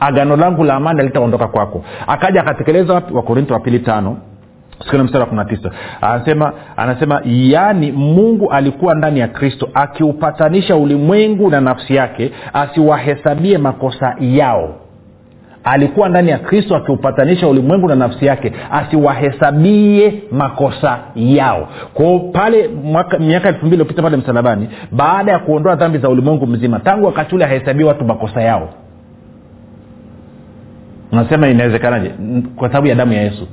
agano 0.00 0.36
langu 0.36 0.64
la 0.64 0.74
amani 0.74 1.00
alitaondoka 1.00 1.46
kwako. 1.48 1.84
Akaja 2.06 2.40
akatekeleza 2.40 2.94
wapi? 2.94 3.14
Wakorinto 3.14 3.54
wa 3.54 3.60
pili 3.60 3.78
tano 3.78 4.16
sikuna 4.84 5.04
mstari 5.04 5.20
wa 5.20 5.26
kumi 5.26 5.38
na 5.38 5.44
tisa. 5.44 5.70
Anasema 6.00 6.52
anasema 6.76 7.20
yaani 7.24 7.92
mungu 7.92 8.50
alikuwa 8.52 8.94
ndani 8.94 9.20
ya 9.20 9.28
kristo 9.28 9.68
akiupatanisha 9.74 10.76
ulimwengu 10.76 11.50
na 11.50 11.60
nafsi 11.60 11.94
yake 11.94 12.32
asiwahesabie 12.52 13.58
makosa 13.58 14.16
yao 14.20 14.74
alikuwa 15.66 16.08
ndani 16.08 16.30
ya 16.30 16.38
kristo 16.38 16.76
akiupatanisha 16.76 17.48
ulimwengu 17.48 17.88
na 17.88 17.94
nafsi 17.94 18.26
yake 18.26 18.52
asiwahesabie 18.70 20.22
makosa 20.32 20.98
yao. 21.14 21.68
Kwao 21.94 22.18
pale 22.18 22.70
miaka 23.20 23.48
elfu 23.48 23.60
mbili 23.66 23.74
iliopita 23.74 24.02
pale 24.02 24.16
msalabani 24.16 24.68
baada 24.92 25.32
ya 25.32 25.38
kuondoa 25.38 25.74
dhambi 25.76 25.98
za 25.98 26.08
ulimwengu 26.08 26.46
mzima 26.46 26.80
tangu 26.80 27.06
wakati 27.06 27.34
ule 27.34 27.44
ahesabie 27.44 27.84
watu 27.86 28.04
makosa 28.04 28.42
yao. 28.42 28.68
Nasema 31.12 31.48
inawezekanaje? 31.48 32.10
Kwa 32.56 32.68
sababu 32.68 32.86
ya 32.86 32.94
damu 32.94 33.12
ya 33.12 33.22
yesu. 33.22 33.46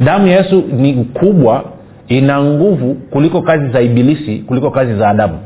Damu 0.00 0.26
ya 0.26 0.36
yesu 0.36 0.62
ni 0.72 0.94
kubwa 1.04 1.64
ina 2.08 2.42
nguvu 2.42 2.94
kuliko 2.94 3.42
kazi 3.42 3.68
za 3.72 3.80
ibilisi 3.80 4.38
kuliko 4.38 4.70
kazi 4.70 4.94
za 4.94 5.08
adamu. 5.08 5.38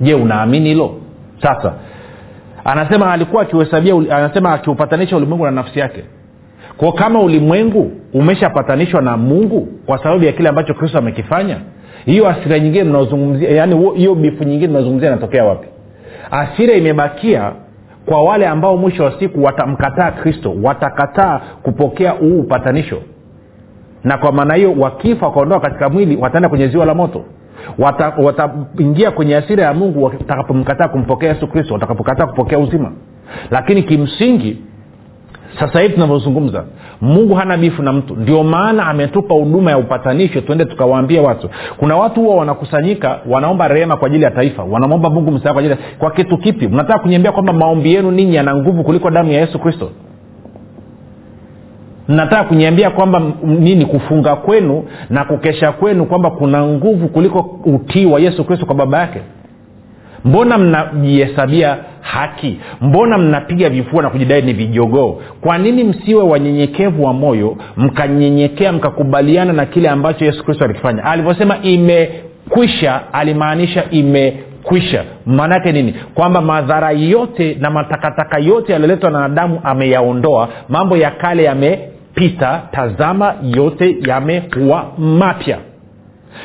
Je 0.00 0.14
unaamini 0.14 0.68
hilo? 0.68 0.94
Sasa 1.42 1.72
anasema 2.64 3.12
alikuwa 3.12 3.42
akiuhesabia 3.42 3.94
anasema 3.94 4.52
akiupatanisha 4.52 5.16
ulimwengu 5.16 5.44
na 5.44 5.50
nafsi 5.50 5.78
yake. 5.78 6.04
Kwa 6.76 6.92
kama 6.92 7.20
ulimwengu 7.20 7.92
umeshapatanishwa 8.14 9.02
na 9.02 9.16
mungu 9.16 9.68
kwa 9.86 9.98
sababu 9.98 10.24
ya 10.24 10.32
kile 10.32 10.48
ambacho 10.48 10.74
kristo 10.74 10.98
amekifanya 10.98 11.56
hiyo 12.04 12.28
asira 12.28 12.58
nyingine 12.58 12.84
mnaozungumzia 12.84 13.50
yani 13.50 13.90
hiyo 13.96 14.14
bifu 14.14 14.44
nyingine 14.44 14.68
mnaozungumzia 14.70 15.08
inatokea 15.08 15.44
wapi? 15.44 15.68
Asira 16.30 16.74
imebakia 16.74 17.52
kwa 18.06 18.22
wale 18.22 18.46
ambao 18.46 18.76
mwisho 18.76 19.04
wa 19.04 19.18
siku 19.18 19.42
watamkataa 19.44 20.10
kristo 20.10 20.54
watakataa 20.62 21.40
kupokea 21.62 22.10
huu 22.10 22.40
upatanisho. 22.40 23.02
Na 24.04 24.18
kwa 24.18 24.32
maana 24.32 24.54
hiyo 24.54 24.72
wakifa 24.78 25.26
wakaondoka 25.26 25.60
katika 25.60 25.88
mwili 25.88 26.16
wataenda 26.16 26.48
kwenye 26.48 26.68
ziwa 26.68 26.86
la 26.86 26.94
moto 26.94 27.24
wataingia 27.78 29.06
wata 29.06 29.16
kwenye 29.16 29.36
asira 29.36 29.64
ya 29.64 29.74
mungu 29.74 30.04
watakapomkataa 30.04 30.88
kumpokea 30.88 31.28
yesu 31.28 31.46
kristo 31.46 31.74
watakapokataa 31.74 32.26
kupokea 32.26 32.58
uzima. 32.58 32.92
Lakini 33.50 33.82
kimsingi 33.82 34.56
sasa 35.60 35.80
hivi 35.80 35.94
tunavyozungumza 35.94 36.64
mungu 37.00 37.34
hana 37.34 37.56
bifu 37.56 37.82
na 37.82 37.92
mtu. 37.92 38.16
Ndio 38.16 38.42
maana 38.44 38.86
ametupa 38.86 39.34
huduma 39.34 39.70
ya 39.70 39.78
upatanisho 39.78 40.40
tuende 40.40 40.64
tukawaambia 40.64 41.22
watu. 41.22 41.50
Kuna 41.76 41.96
watu 41.96 42.20
huwa 42.20 42.36
wanakusanyika 42.36 43.18
wanaomba 43.28 43.68
rehema 43.68 43.96
kwa 43.96 44.06
ajili 44.06 44.24
ya 44.24 44.30
taifa 44.30 44.62
wanamwomba 44.64 45.10
mungu 45.10 45.30
msaa 45.30 45.52
kwa 45.52 45.62
kwa 45.98 46.10
kitu 46.10 46.38
kipi? 46.38 46.68
Mnataka 46.68 46.98
kuniambia 46.98 47.32
kwamba 47.32 47.52
maombi 47.52 47.94
yenu 47.94 48.10
ninyi 48.10 48.34
yana 48.34 48.56
nguvu 48.56 48.84
kuliko 48.84 49.10
damu 49.10 49.32
ya 49.32 49.40
yesu 49.40 49.58
kristo 49.58 49.90
mnataka 52.08 52.44
kuniambia 52.44 52.90
kwamba 52.90 53.22
nini 53.44 53.86
kufunga 53.86 54.36
kwenu 54.36 54.84
na 55.10 55.24
kukesha 55.24 55.72
kwenu 55.72 56.06
kwamba 56.06 56.30
kuna 56.30 56.62
nguvu 56.66 57.08
kuliko 57.08 57.58
utii 57.64 58.06
wa 58.06 58.20
yesu 58.20 58.44
kristo 58.44 58.66
kwa 58.66 58.74
baba 58.74 58.98
yake? 58.98 59.20
Mbona 60.24 60.58
mnajihesabia 60.58 61.76
haki? 62.00 62.60
Mbona 62.80 63.18
mnapiga 63.18 63.68
vifua 63.68 64.02
na 64.02 64.10
kujidai 64.10 64.42
ni 64.42 64.52
vijogoo? 64.52 65.20
Kwa 65.40 65.58
nini 65.58 65.84
msiwe 65.84 66.22
wanyenyekevu 66.22 67.04
wa 67.04 67.12
moyo 67.12 67.56
mkanyenyekea 67.76 68.72
mkakubaliana 68.72 69.52
na 69.52 69.66
kile 69.66 69.88
ambacho 69.88 70.24
yesu 70.24 70.44
kristo 70.44 70.64
alikifanya? 70.64 71.04
Alivyosema 71.04 71.56
imekwisha 71.62 73.00
alimaanisha 73.12 73.84
imekwisha. 73.90 75.04
Maana 75.26 75.54
yake 75.54 75.72
nini? 75.72 75.94
Kwamba 76.14 76.40
madhara 76.40 76.90
yote 76.90 77.56
na 77.60 77.70
matakataka 77.70 78.38
yote 78.38 78.72
yaliyoletwa 78.72 79.10
na 79.10 79.24
adamu 79.24 79.60
ameyaondoa 79.64 80.48
mambo 80.68 80.96
ya 80.96 81.10
kale 81.10 81.48
yamepita 82.18 82.62
tazama 82.72 83.34
yote 83.42 83.96
yamekuwa 84.06 84.92
mapya 84.98 85.58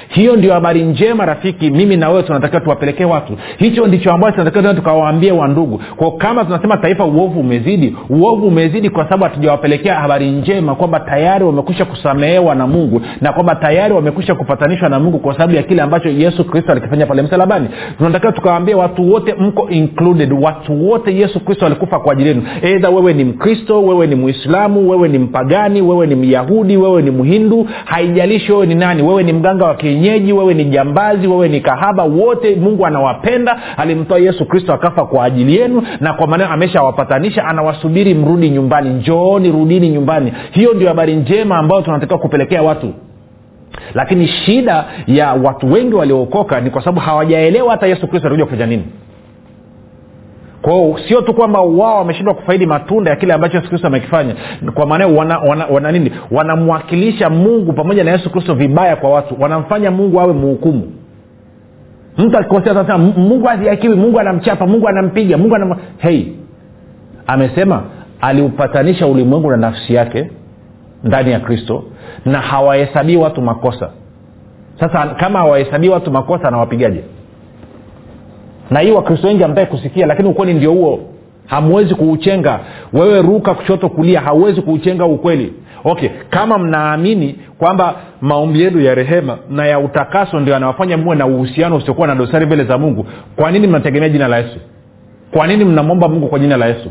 hiyo 0.08 0.36
ndio 0.36 0.54
habari 0.54 0.84
njema 0.84 1.26
rafiki. 1.26 1.70
Mimi 1.72 1.98
na 1.98 2.10
wewe 2.10 2.24
tunatakiwa 2.24 2.62
tuwapelekee 2.62 3.06
watu. 3.06 3.34
Hicho 3.58 3.88
ndicho 3.88 4.12
ambacho 4.12 4.38
tunatakiwa 4.38 4.74
tukawaambie 4.74 5.32
wandugu 5.32 5.82
kwa 5.96 6.12
kama 6.12 6.46
tunasema 6.46 6.78
taifa 6.78 7.06
uovu 7.06 7.40
umezidi. 7.40 7.96
Uovu 8.10 8.48
umezidi 8.48 8.90
kwa 8.90 9.04
sababu 9.04 9.24
hatujawapelekea 9.24 9.96
habari 9.96 10.32
njema 10.32 10.76
kwamba 10.76 11.00
tayari 11.00 11.46
wamekwisha 11.46 11.86
kusamehewa 11.86 12.56
na 12.56 12.68
mungu 12.68 13.02
na 13.22 13.34
kwamba 13.34 13.56
tayari 13.56 13.94
wamekwisha 13.94 14.36
kupatanishwa 14.36 14.90
na 14.90 15.00
mungu 15.00 15.20
kwa 15.20 15.34
sababu 15.34 15.54
ya 15.56 15.64
kile 15.64 15.82
ambacho 15.82 16.10
yesu 16.10 16.44
kristo 16.46 16.72
alikifanya 16.72 17.06
pale 17.06 17.22
msalabani. 17.22 17.68
Tunatakiwa 17.98 18.32
tukawaambia 18.32 18.78
watu 18.78 19.12
wote 19.12 19.34
mko 19.34 19.70
included. 19.70 20.34
Watu 20.42 20.90
wote 20.90 21.16
yesu 21.18 21.40
kristo 21.40 21.66
alikufa 21.66 22.00
kwa 22.00 22.14
ajili 22.14 22.30
yenu. 22.30 22.44
Eidha 22.62 22.90
wewe 22.90 23.14
ni 23.14 23.24
mkristo 23.24 23.84
wewe 23.84 24.08
ni 24.08 24.16
mwislamu 24.16 24.90
wewe 24.90 25.08
ni 25.08 25.20
mpagani 25.20 25.82
wewe 25.82 26.08
ni 26.08 26.16
myahudi 26.16 26.78
wewe 26.78 27.02
ni 27.02 27.12
mhindu 27.12 27.68
haijalishi 27.86 28.52
wewe 28.52 28.66
ni 28.66 28.76
nani. 28.76 29.02
Wewe 29.04 29.24
ni 29.24 29.34
mganga 29.34 29.66
wa 29.66 29.76
kienyeji 29.84 30.34
wewe 30.34 30.54
ni 30.54 30.66
jambazi 30.66 31.28
wewe 31.28 31.50
ni 31.50 31.62
kahaba 31.62 32.04
wote 32.04 32.56
mungu 32.56 32.86
anawapenda. 32.86 33.62
Alimtoa 33.78 34.20
yesu 34.20 34.46
kristo 34.46 34.74
akafa 34.74 35.06
kwa 35.06 35.26
ajili 35.26 35.56
yenu 35.56 35.84
na 36.00 36.14
kwa 36.14 36.28
maneno 36.28 36.50
ameshawapatanisha 36.52 37.46
anawasubiri 37.46 38.14
mrudi 38.14 38.50
nyumbani. 38.50 38.90
Njooni 38.90 39.52
rudini 39.52 39.90
nyumbani. 39.90 40.34
Hiyo 40.52 40.74
ndio 40.74 40.88
habari 40.88 41.16
njema 41.16 41.58
ambayo 41.58 41.82
tunatakiwa 41.82 42.20
kupelekea 42.20 42.62
watu. 42.64 42.94
Lakini 43.94 44.28
shida 44.28 44.86
ya 45.08 45.34
watu 45.34 45.72
wengi 45.72 45.96
waliookoka 45.96 46.62
ni 46.62 46.70
kwa 46.70 46.82
sababu 46.82 47.00
hawajaelewa 47.00 47.72
hata 47.72 47.88
yesu 47.88 48.08
kristo 48.08 48.28
alikuja 48.28 48.46
kufanya 48.46 48.66
nini 48.66 48.84
kwao 50.64 51.00
sio 51.08 51.22
tu 51.22 51.34
kwamba 51.34 51.62
wao 51.62 51.98
wameshindwa 51.98 52.34
kufaidi 52.34 52.66
matunda 52.66 53.10
ya 53.12 53.16
kile 53.16 53.34
ambacho 53.34 53.58
yesu 53.58 53.70
kristo 53.70 53.88
amekifanya. 53.88 54.36
Kwa 54.74 54.86
maana 54.86 55.08
wana, 55.08 55.38
wana, 55.40 55.66
wana 55.66 55.92
nini? 55.92 56.12
Wanamwakilisha 56.32 57.30
mungu 57.30 57.74
pamoja 57.74 58.04
na 58.04 58.12
yesu 58.12 58.30
kristo 58.30 58.54
vibaya 58.54 58.96
kwa 58.96 59.10
watu. 59.10 59.36
Wanamfanya 59.40 59.92
mungu 59.92 60.20
awe 60.22 60.34
muhukumu. 60.34 60.94
Mtu 62.18 62.38
akikosea 62.38 62.74
sasa 62.74 62.98
mungu 62.98 63.50
aziakiwi 63.50 63.96
mungu 63.96 64.20
anamchapa 64.20 64.68
mungu 64.68 64.88
anampiga 64.88 65.38
mungu 65.38 65.56
anam 65.56 65.78
hei 65.98 66.36
amesema 67.28 67.84
aliupatanisha 68.22 69.08
ulimwengu 69.08 69.52
na 69.52 69.58
nafsi 69.58 69.94
yake 69.94 70.32
ndani 71.04 71.32
ya 71.32 71.40
kristo 71.40 71.84
na 72.26 72.42
hawahesabii 72.42 73.16
watu 73.16 73.42
makosa. 73.42 73.90
Sasa 74.80 75.08
kama 75.08 75.40
hawahesabii 75.40 75.90
watu 75.90 76.12
makosa 76.12 76.48
anawapigaje 76.48 77.04
na 78.72 78.80
hii 78.80 78.92
wakristo 78.92 79.28
wengi 79.28 79.44
amtaki 79.44 79.72
kusikia 79.72 80.06
lakini 80.06 80.30
ukweli 80.30 80.54
ndio 80.54 80.72
huo. 80.72 81.00
Hamwezi 81.46 81.96
kuuchenga. 81.96 82.60
Wewe 82.94 83.22
ruka 83.22 83.54
kushoto 83.54 83.90
kulia 83.90 84.22
hauwezi 84.22 84.62
kuuchenga 84.62 85.06
ukweli. 85.06 85.54
Okay 85.84 86.10
kama 86.30 86.58
mnaamini 86.58 87.36
kwamba 87.58 87.96
maombi 88.22 88.62
yenu 88.62 88.82
ya 88.82 88.96
rehema 88.96 89.38
na 89.50 89.66
ya 89.66 89.80
utakaso 89.80 90.40
ndio 90.40 90.56
anawafanya 90.56 90.98
muwe 90.98 91.16
na 91.16 91.26
uhusiano 91.26 91.76
usiokuwa 91.76 92.08
na 92.08 92.16
dosari 92.16 92.46
mbele 92.46 92.64
za 92.64 92.78
mungu 92.78 93.06
kwa 93.36 93.52
nini 93.52 93.68
mnategemea 93.68 94.10
jina 94.10 94.28
la 94.28 94.38
yesu? 94.38 94.58
Kwa 95.32 95.48
nini 95.48 95.66
mnamwomba 95.66 96.08
mungu 96.08 96.28
kwa 96.28 96.40
jina 96.40 96.58
la 96.58 96.66
yesu 96.66 96.90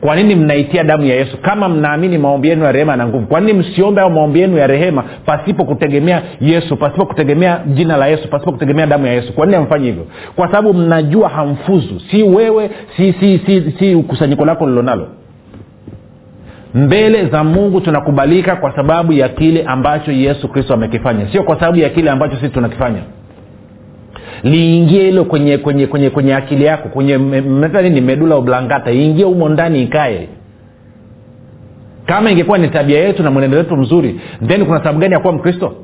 kwa 0.00 0.16
nini 0.16 0.34
mnaitia 0.34 0.84
damu 0.84 1.04
ya 1.04 1.14
yesu? 1.14 1.36
Kama 1.38 1.68
mnaamini 1.68 2.18
maombi 2.18 2.48
yenu 2.48 2.64
ya 2.64 2.72
rehema 2.72 2.96
na 2.96 3.06
nguvu. 3.06 3.26
Kwa 3.26 3.40
nini 3.40 3.52
msiombe 3.58 4.00
au 4.00 4.10
maombi 4.10 4.40
yenu 4.40 4.56
ya 4.58 4.66
rehema 4.66 5.04
pasipo 5.26 5.64
kutegemea 5.64 6.22
yesu 6.40 6.76
pasipo 6.76 7.06
kutegemea 7.06 7.60
jina 7.66 7.96
la 7.96 8.06
yesu 8.06 8.28
pasipo 8.28 8.52
kutegemea 8.52 8.86
damu 8.86 9.06
ya 9.06 9.12
yesu? 9.12 9.32
Kwa 9.32 9.46
nini 9.46 9.58
hamfanyi 9.58 9.86
hivyo? 9.86 10.06
Kwa 10.36 10.46
sababu 10.46 10.74
mnajua 10.74 11.28
hamfuzu. 11.28 12.00
Si 12.10 12.22
wewe 12.22 12.70
si 12.96 13.12
si 13.20 13.38
si, 13.46 13.74
si 13.78 13.96
kusanyiko 13.96 14.44
lako 14.44 14.66
lilonalo 14.68 15.08
mbele 16.74 17.26
za 17.26 17.44
mungu 17.44 17.80
tunakubalika 17.80 18.56
kwa 18.56 18.76
sababu 18.76 19.12
ya 19.12 19.28
kile 19.28 19.62
ambacho 19.62 20.12
yesu 20.12 20.48
kristo 20.48 20.74
amekifanya. 20.74 21.32
Sio 21.32 21.42
kwa 21.42 21.54
sababu 21.60 21.78
ya 21.78 21.88
kile 21.88 22.10
ambacho 22.10 22.36
sisi 22.36 22.48
tunakifanya 22.48 23.00
liingie 24.42 25.02
hilo 25.04 25.24
kwenye 25.24 25.58
kwenye 25.58 25.86
kwenye 25.86 26.10
kwenye 26.10 26.34
akili 26.34 26.64
yako 26.64 26.88
kwenye 26.88 27.18
nini 27.82 28.00
medula 28.00 28.34
oblangata 28.34 28.92
iingie 28.92 29.24
humo 29.24 29.48
ndani 29.48 29.82
ikae. 29.82 30.28
Kama 32.06 32.30
ingekuwa 32.30 32.58
ni 32.58 32.68
tabia 32.68 32.98
yetu 33.04 33.22
na 33.22 33.30
mwenendo 33.30 33.56
wetu 33.58 33.76
mzuri 33.76 34.20
then 34.46 34.64
kuna 34.66 34.78
sababu 34.78 34.98
gani 34.98 35.14
ya 35.14 35.20
kuwa 35.20 35.32
mkristo? 35.32 35.74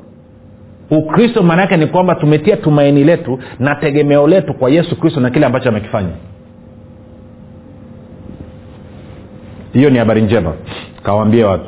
Ukristo 0.91 1.43
maana 1.43 1.61
yake 1.61 1.77
ni 1.77 1.87
kwamba 1.87 2.15
tumetia 2.15 2.57
tumaini 2.57 3.03
letu 3.03 3.39
na 3.59 3.75
tegemeo 3.75 4.27
letu 4.27 4.53
kwa 4.53 4.69
yesu 4.69 4.99
kristo 4.99 5.19
na 5.19 5.29
kile 5.29 5.45
ambacho 5.45 5.69
amekifanya. 5.69 6.09
Hiyo 9.73 9.89
ni 9.89 9.97
habari 9.97 10.21
njema. 10.21 10.53
Kawaambie 11.03 11.43
watu. 11.43 11.65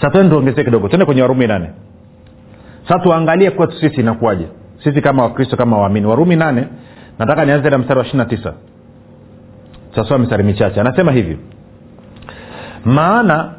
Sasa 0.00 0.24
tuongezee 0.28 0.64
kidogo. 0.64 0.88
Tende 0.88 1.04
kwenye 1.04 1.22
warumi 1.22 1.46
nane. 1.46 1.70
Sasa 2.88 2.98
tuangalie 3.00 3.50
kwetu 3.50 3.72
sisi 3.80 4.00
inakuwaje 4.00 4.46
sisi 4.84 5.00
kama 5.00 5.22
wakristo 5.22 5.56
kama 5.56 5.78
waamini. 5.78 6.06
Warumi 6.06 6.36
nane 6.36 6.68
nataka 7.18 7.44
nianze 7.44 7.70
na 7.70 7.78
mstari 7.78 7.98
wa 7.98 8.04
ishirina 8.06 8.24
tisa. 8.24 8.54
Tasoma 9.94 10.18
mistari 10.18 10.44
michache. 10.44 10.80
Anasema 10.80 11.12
hivi 11.12 11.38
maana 12.84 13.52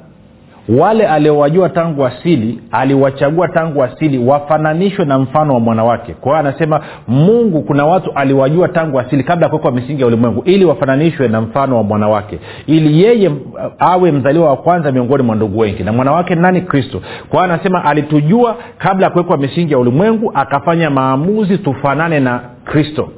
wale 0.70 1.08
aliowajua 1.08 1.70
tangu 1.70 2.06
asili 2.06 2.60
aliwachagua 2.72 3.48
tangu 3.48 3.84
asili 3.84 4.18
wafananishwe 4.18 5.06
na 5.06 5.20
mfano 5.20 5.54
wa 5.54 5.60
mwanawake 5.60 6.14
kwa 6.14 6.32
hiyo 6.32 6.40
anasema 6.50 6.82
mungu 7.08 7.62
kuna 7.62 7.86
watu 7.86 8.12
aliwajua 8.16 8.68
tangu 8.68 9.00
asili 9.00 9.24
kabla 9.24 9.46
ya 9.46 9.50
kuwekwa 9.50 9.72
misingi 9.72 10.02
ya 10.02 10.08
ulimwengu 10.08 10.44
ili 10.46 10.66
wafananishwe 10.66 11.28
na 11.28 11.42
mfano 11.42 11.78
wa 11.78 11.84
mwanawake 11.84 12.40
ili 12.68 13.04
yeye 13.04 13.32
awe 13.80 14.12
mzaliwa 14.12 14.50
wa 14.50 14.58
kwanza 14.58 14.92
miongoni 14.92 15.24
mwa 15.24 15.36
ndugu 15.36 15.60
wengi. 15.60 15.84
Na 15.84 15.94
mwanawake 15.94 16.36
nani? 16.36 16.62
Kristo. 16.62 17.02
Kwa 17.30 17.42
hiyo 17.42 17.54
anasema 17.54 17.86
alitujua 17.86 18.56
kabla 18.78 19.06
ya 19.06 19.12
kuwekwa 19.12 19.38
misingi 19.38 19.74
ya 19.74 19.80
ulimwengu 19.80 20.32
akafanya 20.36 20.90
maamuzi 20.90 21.58
tufanane 21.58 22.20
na 22.20 22.40
kristo. 22.66 23.10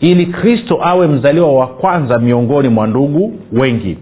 Ili 0.00 0.26
kristo 0.26 0.78
awe 0.82 1.06
mzaliwa 1.06 1.52
wa 1.54 1.66
kwanza 1.66 2.18
miongoni 2.18 2.68
mwa 2.68 2.86
ndugu 2.86 3.32
wengi 3.52 3.98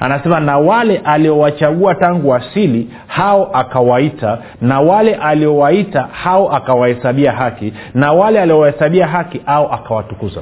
anasema 0.00 0.40
na 0.40 0.58
wale 0.58 0.96
aliowachagua 1.04 1.94
tangu 1.94 2.34
asili 2.34 2.90
hao 3.06 3.50
akawaita. 3.52 4.38
Na 4.60 4.80
wale 4.80 5.14
aliowaita 5.14 6.08
hao 6.12 6.52
akawahesabia 6.52 7.32
haki. 7.32 7.72
Na 7.94 8.12
wale 8.12 8.40
aliowahesabia 8.40 9.06
haki 9.06 9.40
au 9.46 9.72
akawatukuza. 9.72 10.40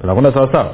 Tunakwenda 0.00 0.32
sawasawa 0.32 0.66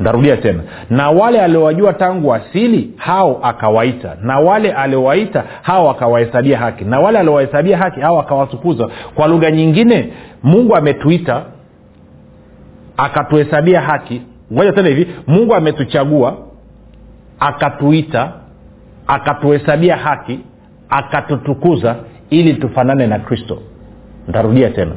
ntarudia 0.00 0.36
tena. 0.36 0.60
Na 0.90 1.10
wale 1.10 1.40
aliowajua 1.40 1.92
tangu 1.92 2.34
asili 2.34 2.90
hao 2.96 3.40
akawaita. 3.42 4.16
Na 4.22 4.38
wale 4.38 4.72
aliowaita 4.72 5.44
hao 5.62 5.90
akawahesabia 5.90 6.58
haki. 6.58 6.84
Na 6.84 7.00
wale 7.00 7.18
aliowahesabia 7.18 7.78
haki 7.78 8.00
hao 8.00 8.20
akawatukuza. 8.20 8.88
Kwa 9.14 9.26
lugha 9.26 9.50
nyingine 9.50 10.12
mungu 10.42 10.76
ametuita 10.76 11.42
akatuhesabia 12.96 13.80
haki 13.80 14.22
ngoja 14.52 14.72
tena 14.72 14.88
hivi 14.88 15.06
mungu 15.26 15.54
ametuchagua 15.54 16.36
akatuita 17.40 18.32
akatuhesabia 19.06 19.96
haki 19.96 20.40
akatutukuza 20.88 21.96
ili 22.30 22.54
tufanane 22.54 23.06
na 23.06 23.18
kristo. 23.18 23.58
Ntarudia 24.28 24.70
tena. 24.70 24.92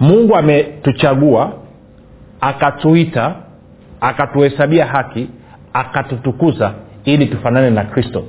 Mungu 0.00 0.36
ametuchagua 0.36 1.52
akatuita 2.40 3.34
akatuhesabia 4.00 4.86
haki 4.86 5.28
akatutukuza 5.72 6.72
ili 7.04 7.26
tufanane 7.26 7.70
na 7.70 7.84
kristo. 7.84 8.24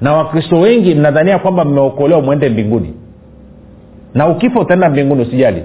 Na 0.00 0.12
wakristo 0.12 0.60
wengi 0.60 0.94
mnadhania 0.94 1.38
kwamba 1.38 1.64
mmeokolewa 1.64 2.20
mwende 2.22 2.48
mbinguni. 2.48 2.94
Na 4.14 4.28
ukifa 4.28 4.60
utaenda 4.60 4.90
mbinguni 4.90 5.22
usijali 5.22 5.62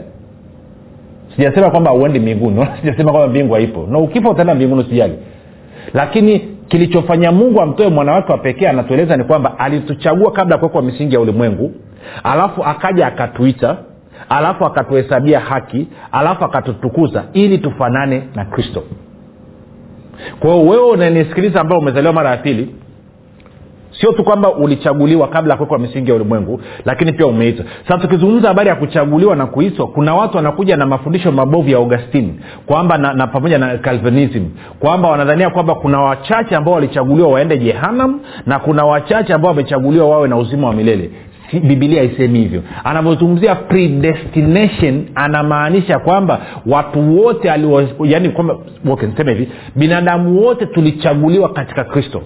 sijasema 1.38 1.70
kwamba 1.72 1.94
uendi 1.94 2.20
mbinguni 2.20 2.60
wala 2.60 2.78
sijasema 2.78 3.12
kwamba 3.12 3.28
mbingu 3.30 3.54
haipo. 3.54 3.88
Na 3.90 3.98
ukifa 4.00 4.30
utaenda 4.30 4.56
mbinguni 4.56 4.82
usijali. 4.82 5.14
Lakini 5.94 6.40
kilichofanya 6.68 7.32
mungu 7.32 7.62
amtoe 7.62 7.88
mwanawake 7.90 8.32
wa 8.32 8.38
pekee 8.38 8.68
anatueleza 8.68 9.18
ni 9.18 9.24
kwamba 9.24 9.60
alituchagua 9.60 10.32
kabla 10.32 10.56
ya 10.56 10.60
kuwekwa 10.60 10.82
misingi 10.82 11.16
ya 11.16 11.22
ulimwengu 11.22 11.72
alafu 12.24 12.64
akaja 12.64 13.08
akatuita 13.08 13.78
alafu 14.30 14.66
akatuhesabia 14.66 15.40
haki 15.40 15.88
alafu 16.12 16.46
akatutukuza 16.46 17.24
ili 17.34 17.58
tufanane 17.58 18.24
na 18.36 18.46
kristo. 18.46 18.84
Kwa 20.40 20.52
hiyo 20.54 20.66
wewe 20.68 20.84
unanisikiliza 20.90 21.62
ambao 21.62 21.80
umezaliwa 21.80 22.14
mara 22.14 22.30
ya 22.30 22.38
pili 22.38 22.76
sio 23.92 24.12
tu 24.12 24.24
kwamba 24.24 24.54
ulichaguliwa 24.54 25.28
kabla 25.28 25.54
ya 25.54 25.58
kuwekwa 25.58 25.80
misingi 25.80 26.10
ya 26.10 26.16
ulimwengu 26.16 26.62
lakini 26.86 27.14
pia 27.14 27.28
umeitwa. 27.28 27.66
Sasa 27.88 28.00
tukizungumza 28.00 28.48
habari 28.48 28.70
ya 28.70 28.76
kuchaguliwa 28.76 29.36
na 29.36 29.46
kuitwa 29.46 29.88
kuna 29.88 30.16
watu 30.16 30.38
wanakuja 30.38 30.78
na 30.78 30.86
mafundisho 30.86 31.32
mabovu 31.32 31.70
ya 31.70 31.78
augustin 31.78 32.40
kwamba 32.66 32.98
na, 32.98 33.14
na 33.14 33.28
pamoja 33.28 33.58
na 33.58 33.78
calvinism 33.78 34.46
kwamba 34.80 35.10
wanadhania 35.10 35.50
kwamba 35.50 35.76
kuna 35.76 36.02
wachache 36.02 36.56
ambao 36.56 36.74
walichaguliwa 36.74 37.28
waende 37.28 37.58
jehanam 37.58 38.20
na 38.46 38.60
kuna 38.60 38.86
wachache 38.86 39.34
ambao 39.34 39.50
wamechaguliwa 39.52 40.10
wawe 40.10 40.28
na 40.28 40.38
uzima 40.38 40.68
wa 40.68 40.74
milele. 40.74 41.10
Si, 41.52 41.60
bibilia 41.60 42.00
haisemi 42.02 42.40
hivyo. 42.40 42.62
Anavyozungumzia 42.84 43.56
predestination 43.56 45.06
anamaanisha 45.16 46.00
kwamba 46.00 46.40
watu 46.66 47.18
wote 47.18 47.48
yani 48.04 48.30
kwamba 48.30 48.58
okay, 48.90 49.10
hivi 49.26 49.50
binadamu 49.76 50.42
wote 50.42 50.66
tulichaguliwa 50.66 51.50
katika 51.54 51.84
kristo 51.84 52.22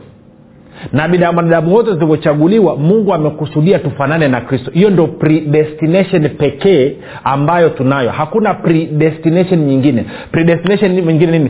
na 0.93 1.07
binadamu 1.07 1.75
wote 1.75 1.93
zilivyochaguliwa 1.93 2.75
mungu 2.77 3.13
amekusudia 3.13 3.79
tufanane 3.79 4.27
na 4.27 4.41
kristo. 4.41 4.71
Hiyo 4.71 4.89
ndo 4.89 5.07
predestination 5.07 6.29
pekee 6.29 6.95
ambayo 7.23 7.69
tunayo. 7.69 8.10
Hakuna 8.12 8.53
predestination 8.53 9.60
nyingine. 9.60 10.05
Predestination 10.31 10.91
nyingine 10.91 11.31
nini? 11.39 11.49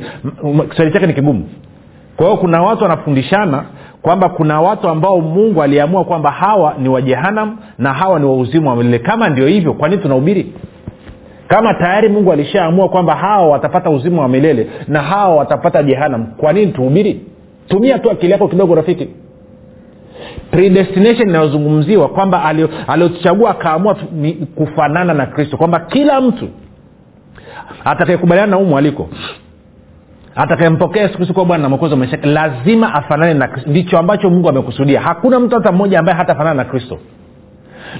Kiswahili 0.70 0.94
chake 0.94 1.08
ni 1.08 1.14
kigumu. 1.14 1.50
Kwa 2.18 2.26
hiyo 2.26 2.38
kuna 2.38 2.62
watu 2.64 2.84
wanafundishana 2.84 3.64
kwamba 4.02 4.30
kuna 4.30 4.62
watu 4.62 4.90
ambao 4.90 5.22
mungu 5.22 5.64
aliamua 5.64 6.04
kwamba 6.04 6.32
hawa 6.32 6.74
ni 6.80 6.90
wa 6.90 7.02
jehanam 7.02 7.58
na 7.78 7.94
hawa 7.94 8.20
ni 8.20 8.26
wauzimu 8.26 8.70
wa 8.70 8.76
milele. 8.76 9.00
Kama 9.00 9.30
ndio 9.30 9.48
hivyo 9.48 9.74
kwa 9.74 9.90
nini 9.90 10.02
tunahubiri? 10.02 10.54
Kama 11.48 11.74
tayari 11.74 12.10
mungu 12.10 12.32
alishaamua 12.32 12.90
kwamba 12.90 13.16
hawa 13.16 13.48
watapata 13.48 13.90
uzima 13.90 14.22
wa 14.22 14.28
milele 14.28 14.68
na 14.88 15.02
hawa 15.02 15.36
watapata 15.36 15.84
jehanam 15.84 16.26
kwa 16.26 16.54
nini 16.54 16.72
tuhubiri 16.72 17.22
tumia 17.72 18.00
tu 18.00 18.12
akili 18.12 18.32
yako 18.32 18.48
kidogo 18.48 18.76
rafiki. 18.76 19.08
Predestination 20.52 21.30
inayozungumziwa 21.30 22.10
kwamba 22.10 22.44
aliotuchagua 22.88 23.52
akaamua 23.52 23.96
kufanana 24.56 25.14
na 25.14 25.26
kristo 25.26 25.58
kwamba 25.58 25.80
kila 25.80 26.22
mtu 26.22 26.48
atakayekubaliana 27.86 28.52
na 28.52 28.58
umu 28.58 28.70
mwaliko 28.70 29.10
atakayempokea 30.36 31.10
siku 31.10 31.34
kuwa 31.34 31.46
bwana 31.46 31.64
na 31.64 31.70
mwokozi 31.70 31.96
lazima 32.24 32.94
afanane 32.94 33.34
na 33.34 33.48
kristo. 33.48 33.70
Ndicho 33.70 33.98
ambacho 33.98 34.30
mungu 34.30 34.50
amekusudia. 34.50 35.02
Hakuna 35.02 35.40
mtu 35.40 35.56
hata 35.56 35.72
mmoja 35.72 36.00
ambaye 36.00 36.18
hatafanana 36.18 36.54
na 36.64 36.66
kristo 36.66 37.00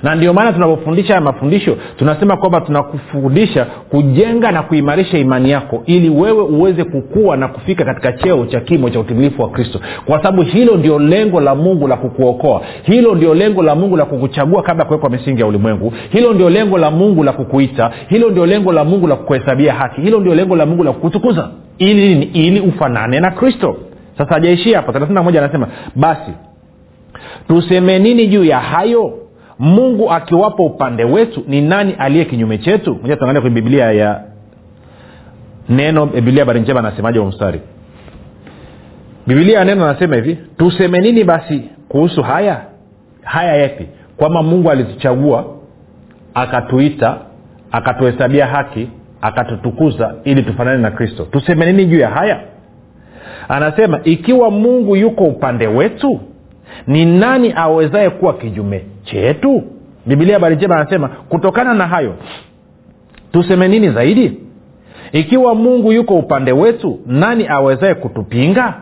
na 0.04 0.16
ndio 0.16 0.34
maana 0.34 0.54
tunapofundisha 0.54 1.08
haya 1.14 1.22
mafundisho 1.22 1.78
tunasema 1.98 2.38
kwamba 2.38 2.62
tunakufundisha 2.62 3.66
kujenga 3.66 4.52
na 4.52 4.64
kuimarisha 4.64 5.18
imani 5.18 5.52
yako 5.52 5.84
ili 5.86 6.10
wewe 6.10 6.44
uweze 6.44 6.84
kukua 6.84 7.38
na 7.38 7.48
kufika 7.48 7.86
katika 7.86 8.12
cheo 8.12 8.46
cha 8.46 8.60
kimo 8.60 8.90
cha 8.90 9.00
utimilifu 9.00 9.42
wa 9.42 9.50
kristo. 9.50 9.80
Kwa 10.06 10.18
sababu 10.18 10.42
hilo 10.42 10.76
ndio 10.78 11.00
lengo 11.00 11.42
la 11.42 11.56
mungu 11.56 11.88
la 11.88 11.98
kukuokoa. 11.98 12.62
Hilo 12.84 13.16
ndio 13.16 13.34
lengo 13.34 13.64
la 13.64 13.76
mungu 13.76 13.98
la 13.98 14.06
kukuchagua 14.06 14.64
kabla 14.64 14.84
ya 14.84 14.88
kuwekwa 14.88 15.10
misingi 15.10 15.42
ya 15.42 15.48
ulimwengu. 15.48 15.94
Hilo 16.10 16.34
ndio 16.34 16.50
lengo 16.50 16.78
la 16.78 16.92
mungu 16.92 17.24
la 17.24 17.32
kukuita. 17.34 17.92
Hilo 18.10 18.30
ndio 18.30 18.46
lengo 18.46 18.72
la 18.74 18.84
mungu 18.84 19.08
la 19.08 19.16
kukuhesabia 19.16 19.74
haki. 19.74 20.02
Hilo 20.02 20.20
ndio 20.20 20.36
lengo 20.36 20.56
la 20.56 20.66
mungu 20.66 20.84
la 20.84 20.92
kukutukuza. 20.92 21.50
Ili 21.78 22.08
nini 22.10 22.26
ili 22.26 22.60
ufanane 22.60 23.20
na 23.20 23.32
kristo. 23.32 23.78
Sasa 24.18 24.34
hajaishia 24.34 24.84
na 25.10 25.24
moja 25.24 25.44
anasema 25.44 25.68
basi 25.96 26.32
tuseme 27.48 28.00
nini 28.00 28.28
juu 28.28 28.44
ya 28.44 28.60
hayo 28.60 29.14
mungu 29.62 30.12
akiwapo 30.12 30.66
upande 30.66 31.04
wetu 31.04 31.44
ni 31.48 31.62
nani 31.62 31.96
aliye 32.00 32.26
kinyume 32.26 32.58
chetu? 32.58 32.96
Moja 33.02 33.16
tuangalia 33.16 33.42
kwenye 33.42 33.62
biblia 33.62 33.92
ya 33.92 34.24
neno 35.70 36.06
biblia 36.06 36.40
habari 36.40 36.60
njema 36.60 36.80
anasemaje 36.80 37.20
wa 37.20 37.26
mstari? 37.26 37.62
Biblia 39.28 39.60
ya 39.60 39.66
neno 39.66 39.86
anasema 39.86 40.16
hivi 40.16 40.38
tuseme 40.58 41.00
nini 41.00 41.24
basi 41.24 41.62
kuhusu 41.90 42.24
haya? 42.24 42.62
Haya 43.24 43.56
yepi 43.56 43.88
kwamba 44.18 44.44
mungu 44.44 44.72
alituchagua 44.72 45.46
akatuita 46.34 47.18
akatuhesabia 47.72 48.48
haki 48.48 48.90
akatutukuza 49.22 50.16
ili 50.24 50.44
tufanane 50.44 50.82
na 50.82 50.92
kristo. 50.92 51.26
Tuseme 51.32 51.66
nini 51.66 51.86
juu 51.86 52.00
ya 52.00 52.10
haya? 52.10 52.40
Anasema 53.50 54.00
ikiwa 54.04 54.52
mungu 54.52 54.96
yuko 54.96 55.24
upande 55.24 55.68
wetu 55.68 56.20
ni 56.88 57.06
nani 57.06 57.54
awezaye 57.56 58.10
kuwa 58.10 58.34
kijume 58.34 58.84
chetu? 59.04 59.64
Bibilia 60.06 60.34
habari 60.34 60.56
njema 60.56 60.76
anasema 60.76 61.08
kutokana 61.08 61.74
na 61.74 61.88
hayo 61.88 62.14
tuseme 63.32 63.68
nini 63.68 63.90
zaidi? 63.90 64.38
Ikiwa 65.12 65.56
mungu 65.56 65.92
yuko 65.92 66.16
upande 66.16 66.52
wetu 66.52 67.00
nani 67.06 67.48
awezaye 67.48 67.94
kutupinga? 67.94 68.74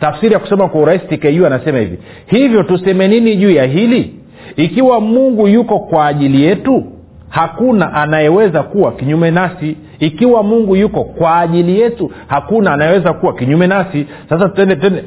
Tafsiri 0.00 0.32
ya 0.32 0.38
kusema 0.38 0.68
kwa 0.68 0.80
urahisi 0.80 1.16
tku 1.18 1.46
anasema 1.46 1.78
hivi 1.78 1.98
hivyo 2.26 2.62
tuseme 2.62 3.08
nini 3.08 3.36
juu 3.36 3.50
ya 3.50 3.64
hili? 3.64 4.14
Ikiwa 4.56 5.00
mungu 5.00 5.48
yuko 5.48 5.78
kwa 5.78 6.06
ajili 6.06 6.42
yetu 6.42 6.84
hakuna 7.28 7.92
anayeweza 7.94 8.62
kuwa 8.62 8.92
kinyume 8.92 9.30
nasi. 9.30 9.76
Ikiwa 10.00 10.42
mungu 10.42 10.76
yuko 10.76 11.04
kwa 11.04 11.40
ajili 11.40 11.80
yetu 11.80 12.10
hakuna 12.26 12.72
anayeweza 12.72 13.12
kuwa 13.12 13.34
kinyume 13.34 13.66
nasi. 13.66 14.06
Sasa 14.28 14.48
tende 14.48 14.76
tende 14.76 15.04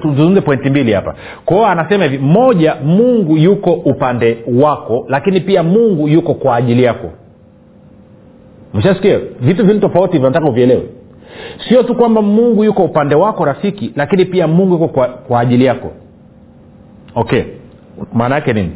tuzungumze 0.00 0.40
pointi 0.40 0.70
mbili 0.70 0.92
hapa. 0.92 1.14
Kwao 1.44 1.66
anasema 1.66 2.04
hivi 2.04 2.18
moja 2.18 2.76
mungu 2.84 3.36
yuko 3.36 3.72
upande 3.72 4.38
wako 4.60 5.06
lakini 5.08 5.40
pia 5.40 5.62
mungu 5.62 6.08
yuko 6.08 6.34
kwa 6.34 6.56
ajili 6.56 6.82
yako. 6.82 7.10
Mshasikia 8.74 9.18
vitu 9.40 9.66
vili 9.66 9.80
tofauti 9.80 10.18
vinataka 10.18 10.46
uvielewe. 10.48 10.82
Sio 11.68 11.82
tu 11.82 11.94
kwamba 11.94 12.22
mungu 12.22 12.64
yuko 12.64 12.84
upande 12.84 13.14
wako 13.14 13.44
rafiki 13.44 13.92
lakini 13.96 14.24
pia 14.24 14.46
mungu 14.48 14.72
yuko 14.72 14.88
kwa, 14.88 15.06
kwa 15.08 15.40
ajili 15.40 15.64
yako. 15.64 15.90
Okay. 17.14 17.42
Maana 18.12 18.34
yake 18.34 18.52
nini? 18.52 18.70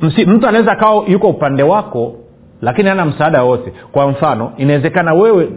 Msi, 0.00 0.26
mtu 0.26 0.46
anaweza 0.48 0.72
akawa 0.72 1.04
yuko 1.08 1.28
upande 1.28 1.62
wako 1.62 2.14
lakini 2.62 2.88
hana 2.88 3.04
msaada 3.04 3.42
wowote. 3.42 3.72
Kwa 3.92 4.08
mfano 4.10 4.52
inawezekana 4.56 5.14
wewe 5.14 5.48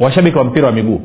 washabiki 0.00 0.38
wa 0.38 0.44
mpira 0.44 0.66
wa 0.66 0.72
miguu 0.72 1.00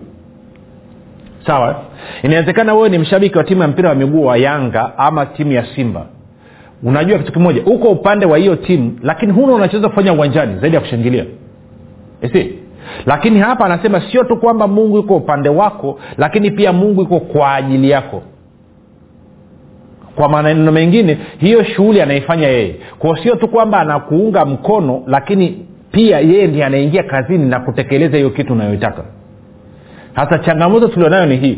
sawa? 1.48 1.82
Inawezekana 2.24 2.74
wewe 2.74 2.90
ni 2.90 2.98
mshabiki 2.98 3.38
wa 3.38 3.44
timu 3.44 3.62
ya 3.62 3.68
mpira 3.68 3.90
wa 3.90 3.96
miguu 3.96 4.26
wa 4.26 4.38
yanga 4.38 4.98
ama 4.98 5.26
timu 5.26 5.52
ya 5.52 5.66
simba. 5.76 6.06
Unajua 6.84 7.18
kitu 7.18 7.32
kimoja 7.32 7.62
uko 7.66 7.88
upande 7.88 8.26
wa 8.26 8.38
hiyo 8.38 8.56
timu 8.56 9.00
lakini 9.04 9.32
huna 9.34 9.54
unachoweza 9.54 9.90
kufanya 9.90 10.14
uwanjani 10.14 10.60
zaidi 10.60 10.76
ya 10.76 10.82
kushangilia. 10.82 11.26
Si 12.34 12.54
lakini 13.06 13.40
hapa 13.40 13.66
anasema 13.66 14.02
sio 14.12 14.24
tu 14.24 14.38
kwamba 14.38 14.68
mungu 14.68 14.98
yuko 14.98 15.16
upande 15.16 15.50
wako 15.50 16.00
lakini 16.18 16.52
pia 16.52 16.74
mungu 16.74 17.02
yuko 17.02 17.20
kwa 17.20 17.56
ajili 17.56 17.90
yako. 17.90 18.22
Kwa 20.16 20.30
maneno 20.30 20.72
mengine 20.72 21.18
hiyo 21.38 21.64
shughuli 21.64 22.02
anaifanya 22.02 22.48
yeye. 22.48 22.76
Kwao 23.00 23.16
sio 23.16 23.36
tu 23.36 23.48
kwamba 23.48 23.80
anakuunga 23.80 24.46
mkono 24.46 25.04
lakini 25.08 25.66
pia 25.92 26.20
yeye 26.20 26.48
ndiye 26.48 26.66
anaingia 26.66 27.04
kazini 27.04 27.46
na 27.50 27.60
kutekeleza 27.60 28.18
hiyo 28.18 28.30
kitu 28.30 28.54
unayoitaka 28.54 29.04
hasa 30.14 30.40
changamoto 30.40 30.88
tulionayo 30.88 31.26
ni 31.26 31.38
hii. 31.38 31.58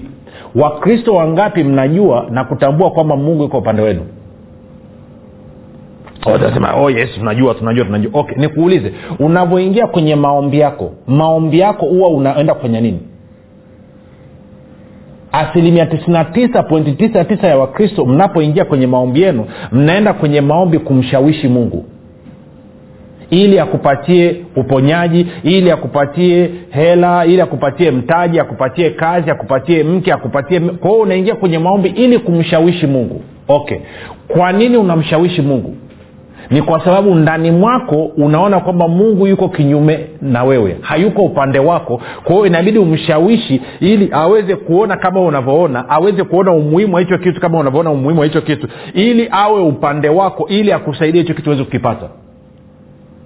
Wakristo 0.55 1.13
wangapi 1.15 1.63
mnajua 1.63 2.27
na 2.31 2.43
kutambua 2.43 2.91
kwamba 2.91 3.15
mungu 3.15 3.43
yuko 3.43 3.57
upande 3.57 3.81
wenu? 3.81 4.01
Watasema 6.31 6.73
oh 6.75 6.89
yes 6.89 7.09
tunajua 7.19 7.53
tunajua 7.53 7.85
tunajua. 7.85 8.11
Okay 8.13 8.37
nikuulize 8.37 8.93
unavyoingia 9.19 9.87
kwenye 9.87 10.15
maombi 10.15 10.59
yako 10.59 10.91
maombi 11.07 11.59
yako 11.59 11.85
huwa 11.85 12.09
unaenda 12.09 12.53
kufanya 12.53 12.81
nini? 12.81 12.99
Asilimia 15.31 15.85
99.99 15.85 17.47
ya 17.47 17.57
wakristo 17.57 18.05
mnapoingia 18.05 18.65
kwenye 18.65 18.87
maombi 18.87 19.21
yenu 19.21 19.45
mnaenda 19.71 20.13
kwenye 20.13 20.41
maombi 20.41 20.79
kumshawishi 20.79 21.47
mungu 21.47 21.85
ili 23.29 23.59
akupatie 23.59 24.35
uponyaji 24.55 25.27
ili 25.43 25.71
akupatie 25.71 26.49
hela 26.69 27.25
ili 27.25 27.41
akupatie 27.41 27.91
mtaji 27.91 28.39
akupatie 28.39 28.89
kazi 28.89 29.31
akupatie 29.31 29.83
mke 29.83 30.13
akupatie 30.13 30.59
kwa 30.59 30.89
hiyo 30.89 31.01
unaingia 31.01 31.35
kwenye 31.35 31.59
maombi 31.59 31.89
ili 31.89 32.19
kumshawishi 32.19 32.87
mungu. 32.87 33.21
Okay. 33.47 33.77
Kwa 34.27 34.51
nini 34.51 34.77
unamshawishi 34.77 35.41
mungu? 35.41 35.75
Ni 36.49 36.61
kwa 36.61 36.85
sababu 36.85 37.15
ndani 37.15 37.51
mwako 37.51 38.05
unaona 38.05 38.59
kwamba 38.59 38.87
mungu 38.87 39.27
yuko 39.27 39.49
kinyume 39.49 39.99
na 40.21 40.43
wewe 40.43 40.77
hayuko 40.81 41.21
upande 41.21 41.59
wako. 41.59 42.01
Kwa 42.23 42.33
hiyo 42.35 42.45
inabidi 42.47 42.79
umshawishi 42.79 43.61
ili 43.79 44.09
aweze 44.11 44.55
kuona 44.55 44.97
kama 44.97 45.21
unavyoona 45.21 45.89
aweze 45.89 46.23
kuona 46.23 46.51
umuhimu 46.51 46.95
wa 46.95 47.01
hicho 47.01 47.17
kitu 47.17 47.41
kama 47.41 47.59
unavyoona 47.59 47.91
umuhimu 47.91 48.19
wa 48.19 48.25
hicho 48.25 48.41
kitu 48.41 48.67
ili 48.93 49.27
awe 49.31 49.61
upande 49.61 50.09
wako 50.09 50.47
ili 50.47 50.71
akusaidie 50.73 51.21
hicho 51.21 51.33
kitu 51.33 51.49
uweze 51.49 51.63
kukipata 51.63 52.09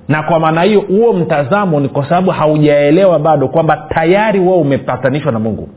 na 0.09 0.23
kwa 0.23 0.39
maana 0.39 0.61
hiyo 0.61 0.81
huo 0.81 1.13
mtazamo 1.13 1.79
ni 1.79 1.89
kwa 1.89 2.03
sababu 2.03 2.31
haujaelewa 2.31 3.19
bado 3.19 3.47
kwamba 3.47 3.77
tayari 3.77 4.39
wewe 4.39 4.53
umepatanishwa 4.57 5.31
na 5.31 5.39
mungu. 5.39 5.69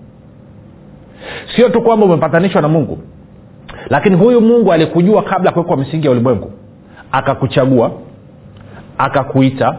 Sio 1.57 1.69
tu 1.69 1.83
kwamba 1.83 2.07
umepatanishwa 2.07 2.63
na 2.63 2.69
mungu 2.69 2.99
lakini 3.91 4.17
huyu 4.17 4.41
mungu 4.41 4.73
alikujua 4.73 5.23
kabla 5.23 5.49
ya 5.49 5.53
kuwekwa 5.53 5.77
misingi 5.77 6.07
ya 6.07 6.11
ulimwengu. 6.13 6.53
Akakuchagua 7.13 7.91
akakuita 8.99 9.77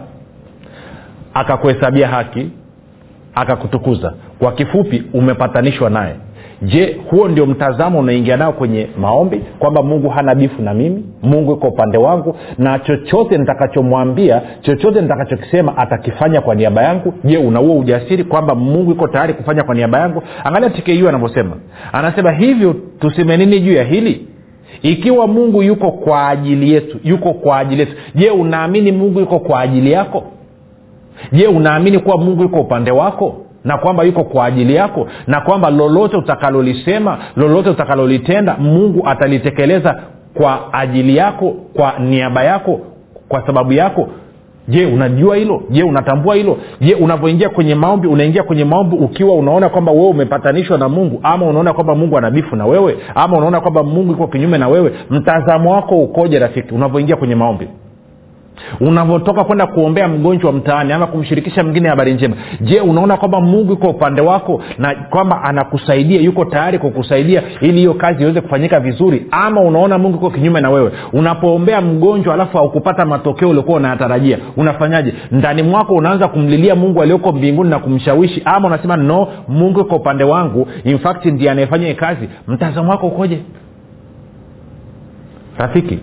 akakuhesabia 1.34 2.08
haki 2.08 2.50
akakutukuza. 3.36 4.14
Kwa 4.40 4.52
kifupi 4.52 5.04
umepatanishwa 5.14 5.90
naye 5.90 6.16
je 6.64 6.98
huo 7.10 7.28
ndio 7.28 7.46
mtazamo 7.46 8.00
unaingia 8.00 8.38
nao 8.38 8.54
kwenye 8.54 8.88
maombi? 8.98 9.42
Kwamba 9.60 9.84
mungu 9.84 10.10
hana 10.10 10.36
bifu 10.36 10.62
na 10.62 10.74
mimi? 10.74 11.06
Mungu 11.24 11.54
iko 11.54 11.68
upande 11.68 11.98
wangu? 11.98 12.36
Na 12.58 12.80
chochote 12.80 13.38
nitakachomwambia 13.38 14.42
chochote 14.62 15.02
nitakachokisema 15.02 15.78
atakifanya 15.78 16.42
kwa 16.42 16.56
niaba 16.56 16.82
yangu? 16.84 17.14
Je 17.24 17.38
unauo 17.38 17.80
ujasiri 17.80 18.24
kwamba 18.24 18.56
mungu 18.56 18.92
iko 18.92 19.08
tayari 19.08 19.34
kufanya 19.34 19.64
kwa 19.64 19.76
niaba 19.76 20.00
yangu? 20.00 20.24
Angalia 20.44 20.70
tku 20.70 21.08
anavyosema. 21.10 21.52
Anasema 21.92 22.32
hivyo 22.32 22.76
tuseme 23.00 23.38
nini 23.38 23.60
juu 23.60 23.74
ya 23.74 23.84
hili? 23.84 24.28
Ikiwa 24.82 25.28
mungu 25.28 25.64
yuko 25.64 25.92
kwa 25.92 26.28
ajili 26.30 26.72
yetu 26.74 26.98
yuko 27.04 27.34
kwa 27.34 27.58
ajili 27.60 27.80
yetu 27.82 27.94
je 28.16 28.30
unaamini 28.30 28.92
mungu 28.92 29.20
yuko 29.20 29.40
kwa 29.40 29.60
ajili 29.62 29.92
yako? 29.92 30.24
Je 31.32 31.48
unaamini 31.48 32.00
kuwa 32.00 32.18
mungu 32.18 32.42
yuko 32.42 32.62
upande 32.62 32.92
wako 32.92 33.43
na 33.66 33.78
kwamba 33.78 34.04
yuko 34.04 34.24
kwa 34.24 34.46
ajili 34.46 34.76
yako 34.76 35.08
na 35.28 35.42
kwamba 35.42 35.70
lolote 35.70 36.18
utakalolisema 36.18 37.18
lolote 37.36 37.70
utakalolitenda 37.70 38.56
mungu 38.60 39.08
atalitekeleza 39.08 40.02
kwa 40.34 40.74
ajili 40.74 41.18
yako 41.18 41.56
kwa 41.74 41.94
niaba 42.00 42.44
yako 42.44 42.80
kwa 43.28 43.46
sababu 43.48 43.74
yako. 43.74 44.08
Je 44.68 44.86
unajua 44.86 45.36
hilo? 45.36 45.64
Je 45.70 45.84
unatambua 45.84 46.36
hilo? 46.36 46.58
Je 46.82 46.96
unavyoingia 46.96 47.50
kwenye 47.50 47.76
maombi 47.76 48.08
unaingia 48.08 48.44
kwenye 48.44 48.66
maombi 48.66 48.96
ukiwa 48.96 49.36
unaona 49.36 49.70
kwamba 49.70 49.92
wewe 49.92 50.08
umepatanishwa 50.08 50.78
na 50.78 50.90
mungu 50.90 51.20
ama 51.24 51.46
unaona 51.46 51.74
kwamba 51.74 51.96
mungu 51.96 52.18
anabifu 52.18 52.56
na 52.56 52.66
wewe 52.66 52.98
ama 53.16 53.38
unaona 53.38 53.62
kwamba 53.62 53.84
mungu 53.84 54.12
iko 54.12 54.28
kinyume 54.28 54.58
na 54.58 54.68
wewe 54.68 54.92
mtazamo 55.10 55.74
wako 55.74 55.96
ukoje 55.96 56.40
rafiki 56.40 56.74
unavyoingia 56.74 57.16
kwenye 57.16 57.36
maombi 57.36 57.68
unavyotoka 58.80 59.44
kwenda 59.44 59.68
kuombea 59.68 60.08
mgonjwa 60.08 60.52
mtaani 60.54 60.94
ama 60.94 61.08
kumshirikisha 61.08 61.64
mwingine 61.64 61.90
habari 61.90 62.14
njema. 62.14 62.36
Je 62.62 62.80
unaona 62.82 63.18
kwamba 63.18 63.42
mungu 63.42 63.72
yuko 63.72 63.88
upande 63.88 64.22
wako 64.22 64.62
na 64.78 64.96
kwamba 65.10 65.44
anakusaidia 65.44 66.22
yuko 66.22 66.46
tayari 66.46 66.80
kukusaidia 66.80 67.44
ili 67.62 67.78
hiyo 67.78 67.94
kazi 67.94 68.24
iweze 68.24 68.42
kufanyika 68.42 68.80
vizuri? 68.80 69.26
Ama 69.32 69.62
unaona 69.62 69.98
mungu 69.98 70.14
yuko 70.16 70.30
kinyume 70.30 70.62
na 70.62 70.70
wewe? 70.70 70.92
Unapoombea 71.14 71.82
mgonjwa 71.82 72.34
alafu 72.34 72.58
haukupata 72.58 73.06
matokeo 73.06 73.50
uliokuwa 73.50 73.78
unayatarajia 73.78 74.38
unafanyaje? 74.58 75.14
Ndani 75.32 75.64
mwako 75.64 75.94
unaanza 75.94 76.28
kumlilia 76.28 76.76
mungu 76.76 77.02
alioko 77.02 77.32
mbinguni 77.32 77.70
na 77.70 77.80
kumshawishi 77.80 78.42
ama 78.46 78.68
unasema 78.68 78.98
no 78.98 79.28
mungu 79.48 79.80
yuko 79.80 79.96
upande 79.96 80.24
wangu. 80.24 80.68
In 80.84 80.98
fact 81.00 81.26
ndiye 81.26 81.52
anayefanya 81.52 81.94
kazi. 81.94 82.30
Mtazamo 82.48 82.92
wako 82.92 83.08
ukoje? 83.08 83.40
Rafiki 85.58 86.00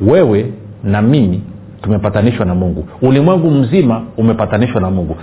wewe 0.00 0.52
na 0.84 1.02
mimi 1.02 1.42
tumepatanishwa 1.82 2.46
na 2.46 2.54
mungu. 2.54 2.88
Ulimwengu 3.02 3.50
mzima 3.50 4.02
umepatanishwa 4.16 4.80
na 4.80 4.90
mungu. 4.90 5.16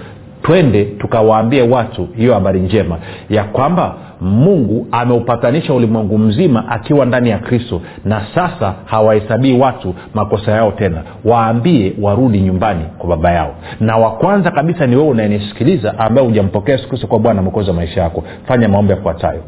Twende 0.43 0.85
tukawaambie 0.85 1.61
watu 1.61 2.07
hiyo 2.17 2.33
habari 2.33 2.59
njema 2.59 2.97
ya 3.29 3.43
kwamba 3.43 3.95
mungu 4.21 4.87
ameupatanisha 4.91 5.73
ulimwengu 5.73 6.17
mzima 6.17 6.69
akiwa 6.69 7.05
ndani 7.05 7.29
ya 7.29 7.37
kristo 7.37 7.81
na 8.05 8.21
sasa 8.35 8.73
hawahesabii 8.85 9.59
watu 9.59 9.95
makosa 10.13 10.51
yao 10.51 10.71
tena. 10.71 11.01
Waambie 11.25 11.93
warudi 12.01 12.39
nyumbani 12.41 12.83
kwa 12.97 13.09
baba 13.09 13.31
yao. 13.31 13.55
Na 13.79 13.97
wa 13.97 14.11
kwanza 14.11 14.51
kabisa 14.51 14.87
ni 14.87 14.95
wewe 14.95 15.07
unayenisikiliza 15.09 15.99
ambaye 15.99 16.27
hujampokea 16.27 16.75
yesu 16.75 16.89
kristo 16.89 17.07
kwa 17.07 17.19
bwana 17.19 17.41
mwokozi 17.41 17.69
wa 17.69 17.75
maisha 17.75 18.01
yako. 18.01 18.23
Fanya 18.47 18.69
maombi 18.69 18.91
yafuatayo. 18.91 19.41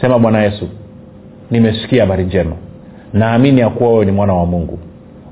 Sema 0.00 0.18
bwana 0.18 0.42
yesu 0.42 0.68
nimesikia 1.50 2.02
habari 2.02 2.24
njema. 2.24 2.52
Naamini 3.12 3.60
ya 3.60 3.70
kuwa 3.70 3.90
wewe 3.90 4.04
ni 4.04 4.12
mwana 4.12 4.32
wa 4.34 4.46
mungu 4.46 4.78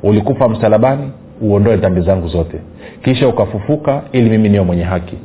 ulikufa 0.04 0.48
msalabani 0.48 1.10
uondoe 1.40 1.76
dhambi 1.76 2.00
zangu 2.00 2.28
zote. 2.28 2.60
Kisha 3.04 3.28
ukafufuka 3.28 4.02
ili 4.12 4.30
mimi 4.30 4.48
niwe 4.48 4.64
mwenye 4.64 4.82
haki. 4.82 5.16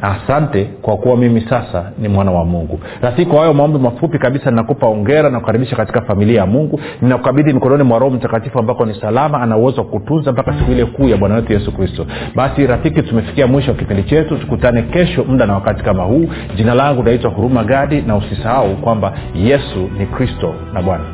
Asante 0.00 0.64
kwa 0.82 0.96
kuwa 0.96 1.16
mimi 1.16 1.40
sasa 1.40 1.84
ni 1.98 2.08
mwana 2.08 2.30
wa 2.32 2.44
mungu. 2.44 2.80
Rafiki 3.02 3.30
kwa 3.30 3.40
hayo 3.40 3.54
maombi 3.54 3.78
mafupi 3.78 4.18
kabisa 4.18 4.50
nakupa 4.50 4.86
ongera 4.86 5.30
na 5.30 5.40
kukaribisha 5.40 5.76
katika 5.76 6.00
familia 6.02 6.40
ya 6.40 6.46
mungu. 6.46 6.80
Ninakukabidhi 7.02 7.52
mikononi 7.52 7.82
mwa 7.82 7.98
roho 7.98 8.10
mtakatifu 8.16 8.58
ambako 8.58 8.86
ni 8.86 8.94
salama 9.00 9.40
ana 9.42 9.56
uwezo 9.56 9.80
wa 9.80 9.86
kutunza 9.86 10.32
mpaka 10.32 10.52
siku 10.58 10.70
ile 10.72 10.84
kuu 10.84 11.08
ya 11.08 11.16
bwana 11.16 11.34
wetu 11.34 11.52
yesu 11.52 11.72
kristo. 11.72 12.06
Basi 12.34 12.66
rafiki 12.66 13.02
tumefikia 13.02 13.46
mwisho 13.46 13.70
wa 13.70 13.76
kipindi 13.76 14.02
chetu. 14.02 14.36
Tukutane 14.36 14.82
kesho 14.82 15.24
muda 15.24 15.46
na 15.46 15.54
wakati 15.54 15.82
kama 15.84 16.02
huu. 16.04 16.28
Jina 16.56 16.74
langu 16.74 17.02
naitwa 17.02 17.30
huruma 17.30 17.64
gadi 17.64 18.02
na 18.02 18.16
usisahau 18.16 18.76
kwamba 18.76 19.12
yesu 19.34 19.90
ni 19.98 20.06
kristo 20.06 20.54
na 20.74 20.82
bwana 20.82 21.04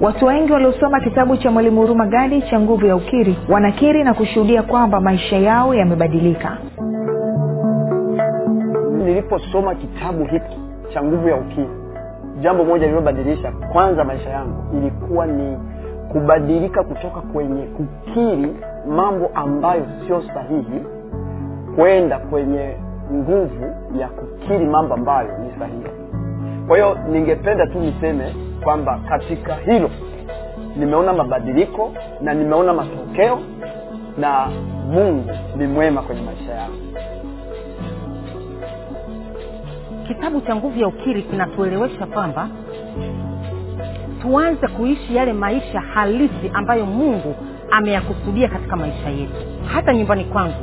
watu 0.00 0.26
wengi 0.26 0.52
waliosoma 0.52 1.00
kitabu 1.00 1.36
cha 1.36 1.50
mwalimu 1.50 1.80
huruma 1.80 2.06
gadi 2.06 2.42
cha 2.42 2.60
nguvu 2.60 2.86
ya 2.86 2.96
ukiri 2.96 3.38
wanakiri 3.48 4.04
na 4.04 4.14
kushuhudia 4.14 4.62
kwamba 4.62 5.00
maisha 5.00 5.36
yao 5.36 5.74
yamebadilika. 5.74 6.58
Niliposoma 8.98 9.74
kitabu 9.74 10.24
hiki 10.24 10.58
cha 10.94 11.02
nguvu 11.02 11.28
ya 11.28 11.36
ukiri 11.36 11.68
jambo 12.40 12.64
moja 12.64 12.84
lililobadilisha 12.86 13.52
kwanza 13.72 14.04
maisha 14.04 14.30
yangu 14.30 14.76
ilikuwa 14.76 15.26
ni 15.26 15.58
kubadilika 16.12 16.82
kutoka 16.82 17.20
kwenye 17.20 17.62
kukiri 17.62 18.56
mambo 18.88 19.30
ambayo 19.34 19.82
sio 20.06 20.22
sahihi 20.34 20.80
kwenda 21.76 22.18
kwenye 22.18 22.76
nguvu 23.14 23.64
ya 23.98 24.08
kukiri 24.08 24.66
mambo 24.66 24.94
ambayo 24.94 25.28
ni 25.38 25.50
sahihi. 25.58 25.86
Kwa 26.68 26.76
hiyo 26.76 26.98
ningependa 27.12 27.66
tu 27.66 27.78
niseme 27.80 28.34
kwamba 28.64 29.00
katika 29.08 29.54
hilo 29.54 29.90
nimeona 30.76 31.12
mabadiliko 31.12 31.92
na 32.20 32.34
nimeona 32.34 32.72
matokeo 32.72 33.40
na 34.18 34.46
mungu 34.90 35.30
ni 35.56 35.66
mwema 35.66 36.02
kwenye 36.02 36.22
maisha 36.22 36.52
yao 36.52 36.70
kitabu 40.08 40.40
cha 40.40 40.56
nguvu 40.56 40.78
ya 40.80 40.88
ukiri 40.88 41.22
kinatuelewesha 41.22 42.06
kwamba 42.06 42.48
tuanze 44.22 44.68
kuishi 44.68 45.16
yale 45.16 45.32
maisha 45.32 45.80
halisi 45.80 46.50
ambayo 46.54 46.86
mungu 46.86 47.34
ameyakusudia 47.70 48.48
katika 48.48 48.76
maisha 48.76 49.08
yetu. 49.08 49.34
Hata 49.74 49.94
nyumbani 49.94 50.24
kwangu 50.24 50.54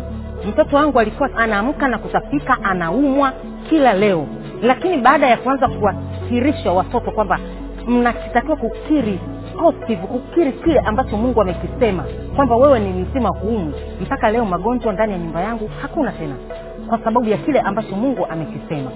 mtoto 0.49 0.75
wangu 0.75 0.99
alikuwa 0.99 1.29
anaamka 1.35 1.87
na 1.87 1.97
kutapika 1.97 2.57
anaumwa 2.63 3.33
kila 3.69 3.93
leo. 3.93 4.27
Lakini 4.61 4.97
baada 4.97 5.27
ya 5.27 5.37
kuanza 5.37 5.67
kuwakirisha 5.67 6.71
watoto 6.71 7.11
kwamba 7.11 7.39
mnakitakiwa 7.87 8.57
kukiri 8.57 9.19
positive 9.59 10.01
kukiri 10.01 10.51
kile 10.51 10.79
ambacho 10.79 11.17
mungu 11.17 11.41
amekisema 11.41 12.03
kwamba 12.35 12.55
wewe 12.55 12.79
ni 12.79 12.89
mzima 13.03 13.29
huumu 13.29 13.73
mpaka 14.01 14.29
leo 14.31 14.45
magonjwa 14.45 14.93
ndani 14.93 15.13
ya 15.13 15.19
nyumba 15.19 15.41
yangu 15.41 15.69
hakuna 15.81 16.11
tena 16.11 16.35
kwa 16.89 16.99
sababu 17.03 17.29
ya 17.29 17.37
kile 17.37 17.59
ambacho 17.59 17.95
mungu 17.95 18.25
amekisema. 18.29 18.91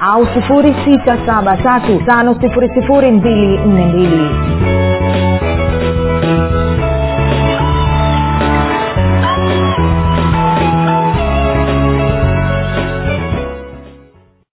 au 0.00 0.24
673 0.26 1.98
5242 2.06 4.87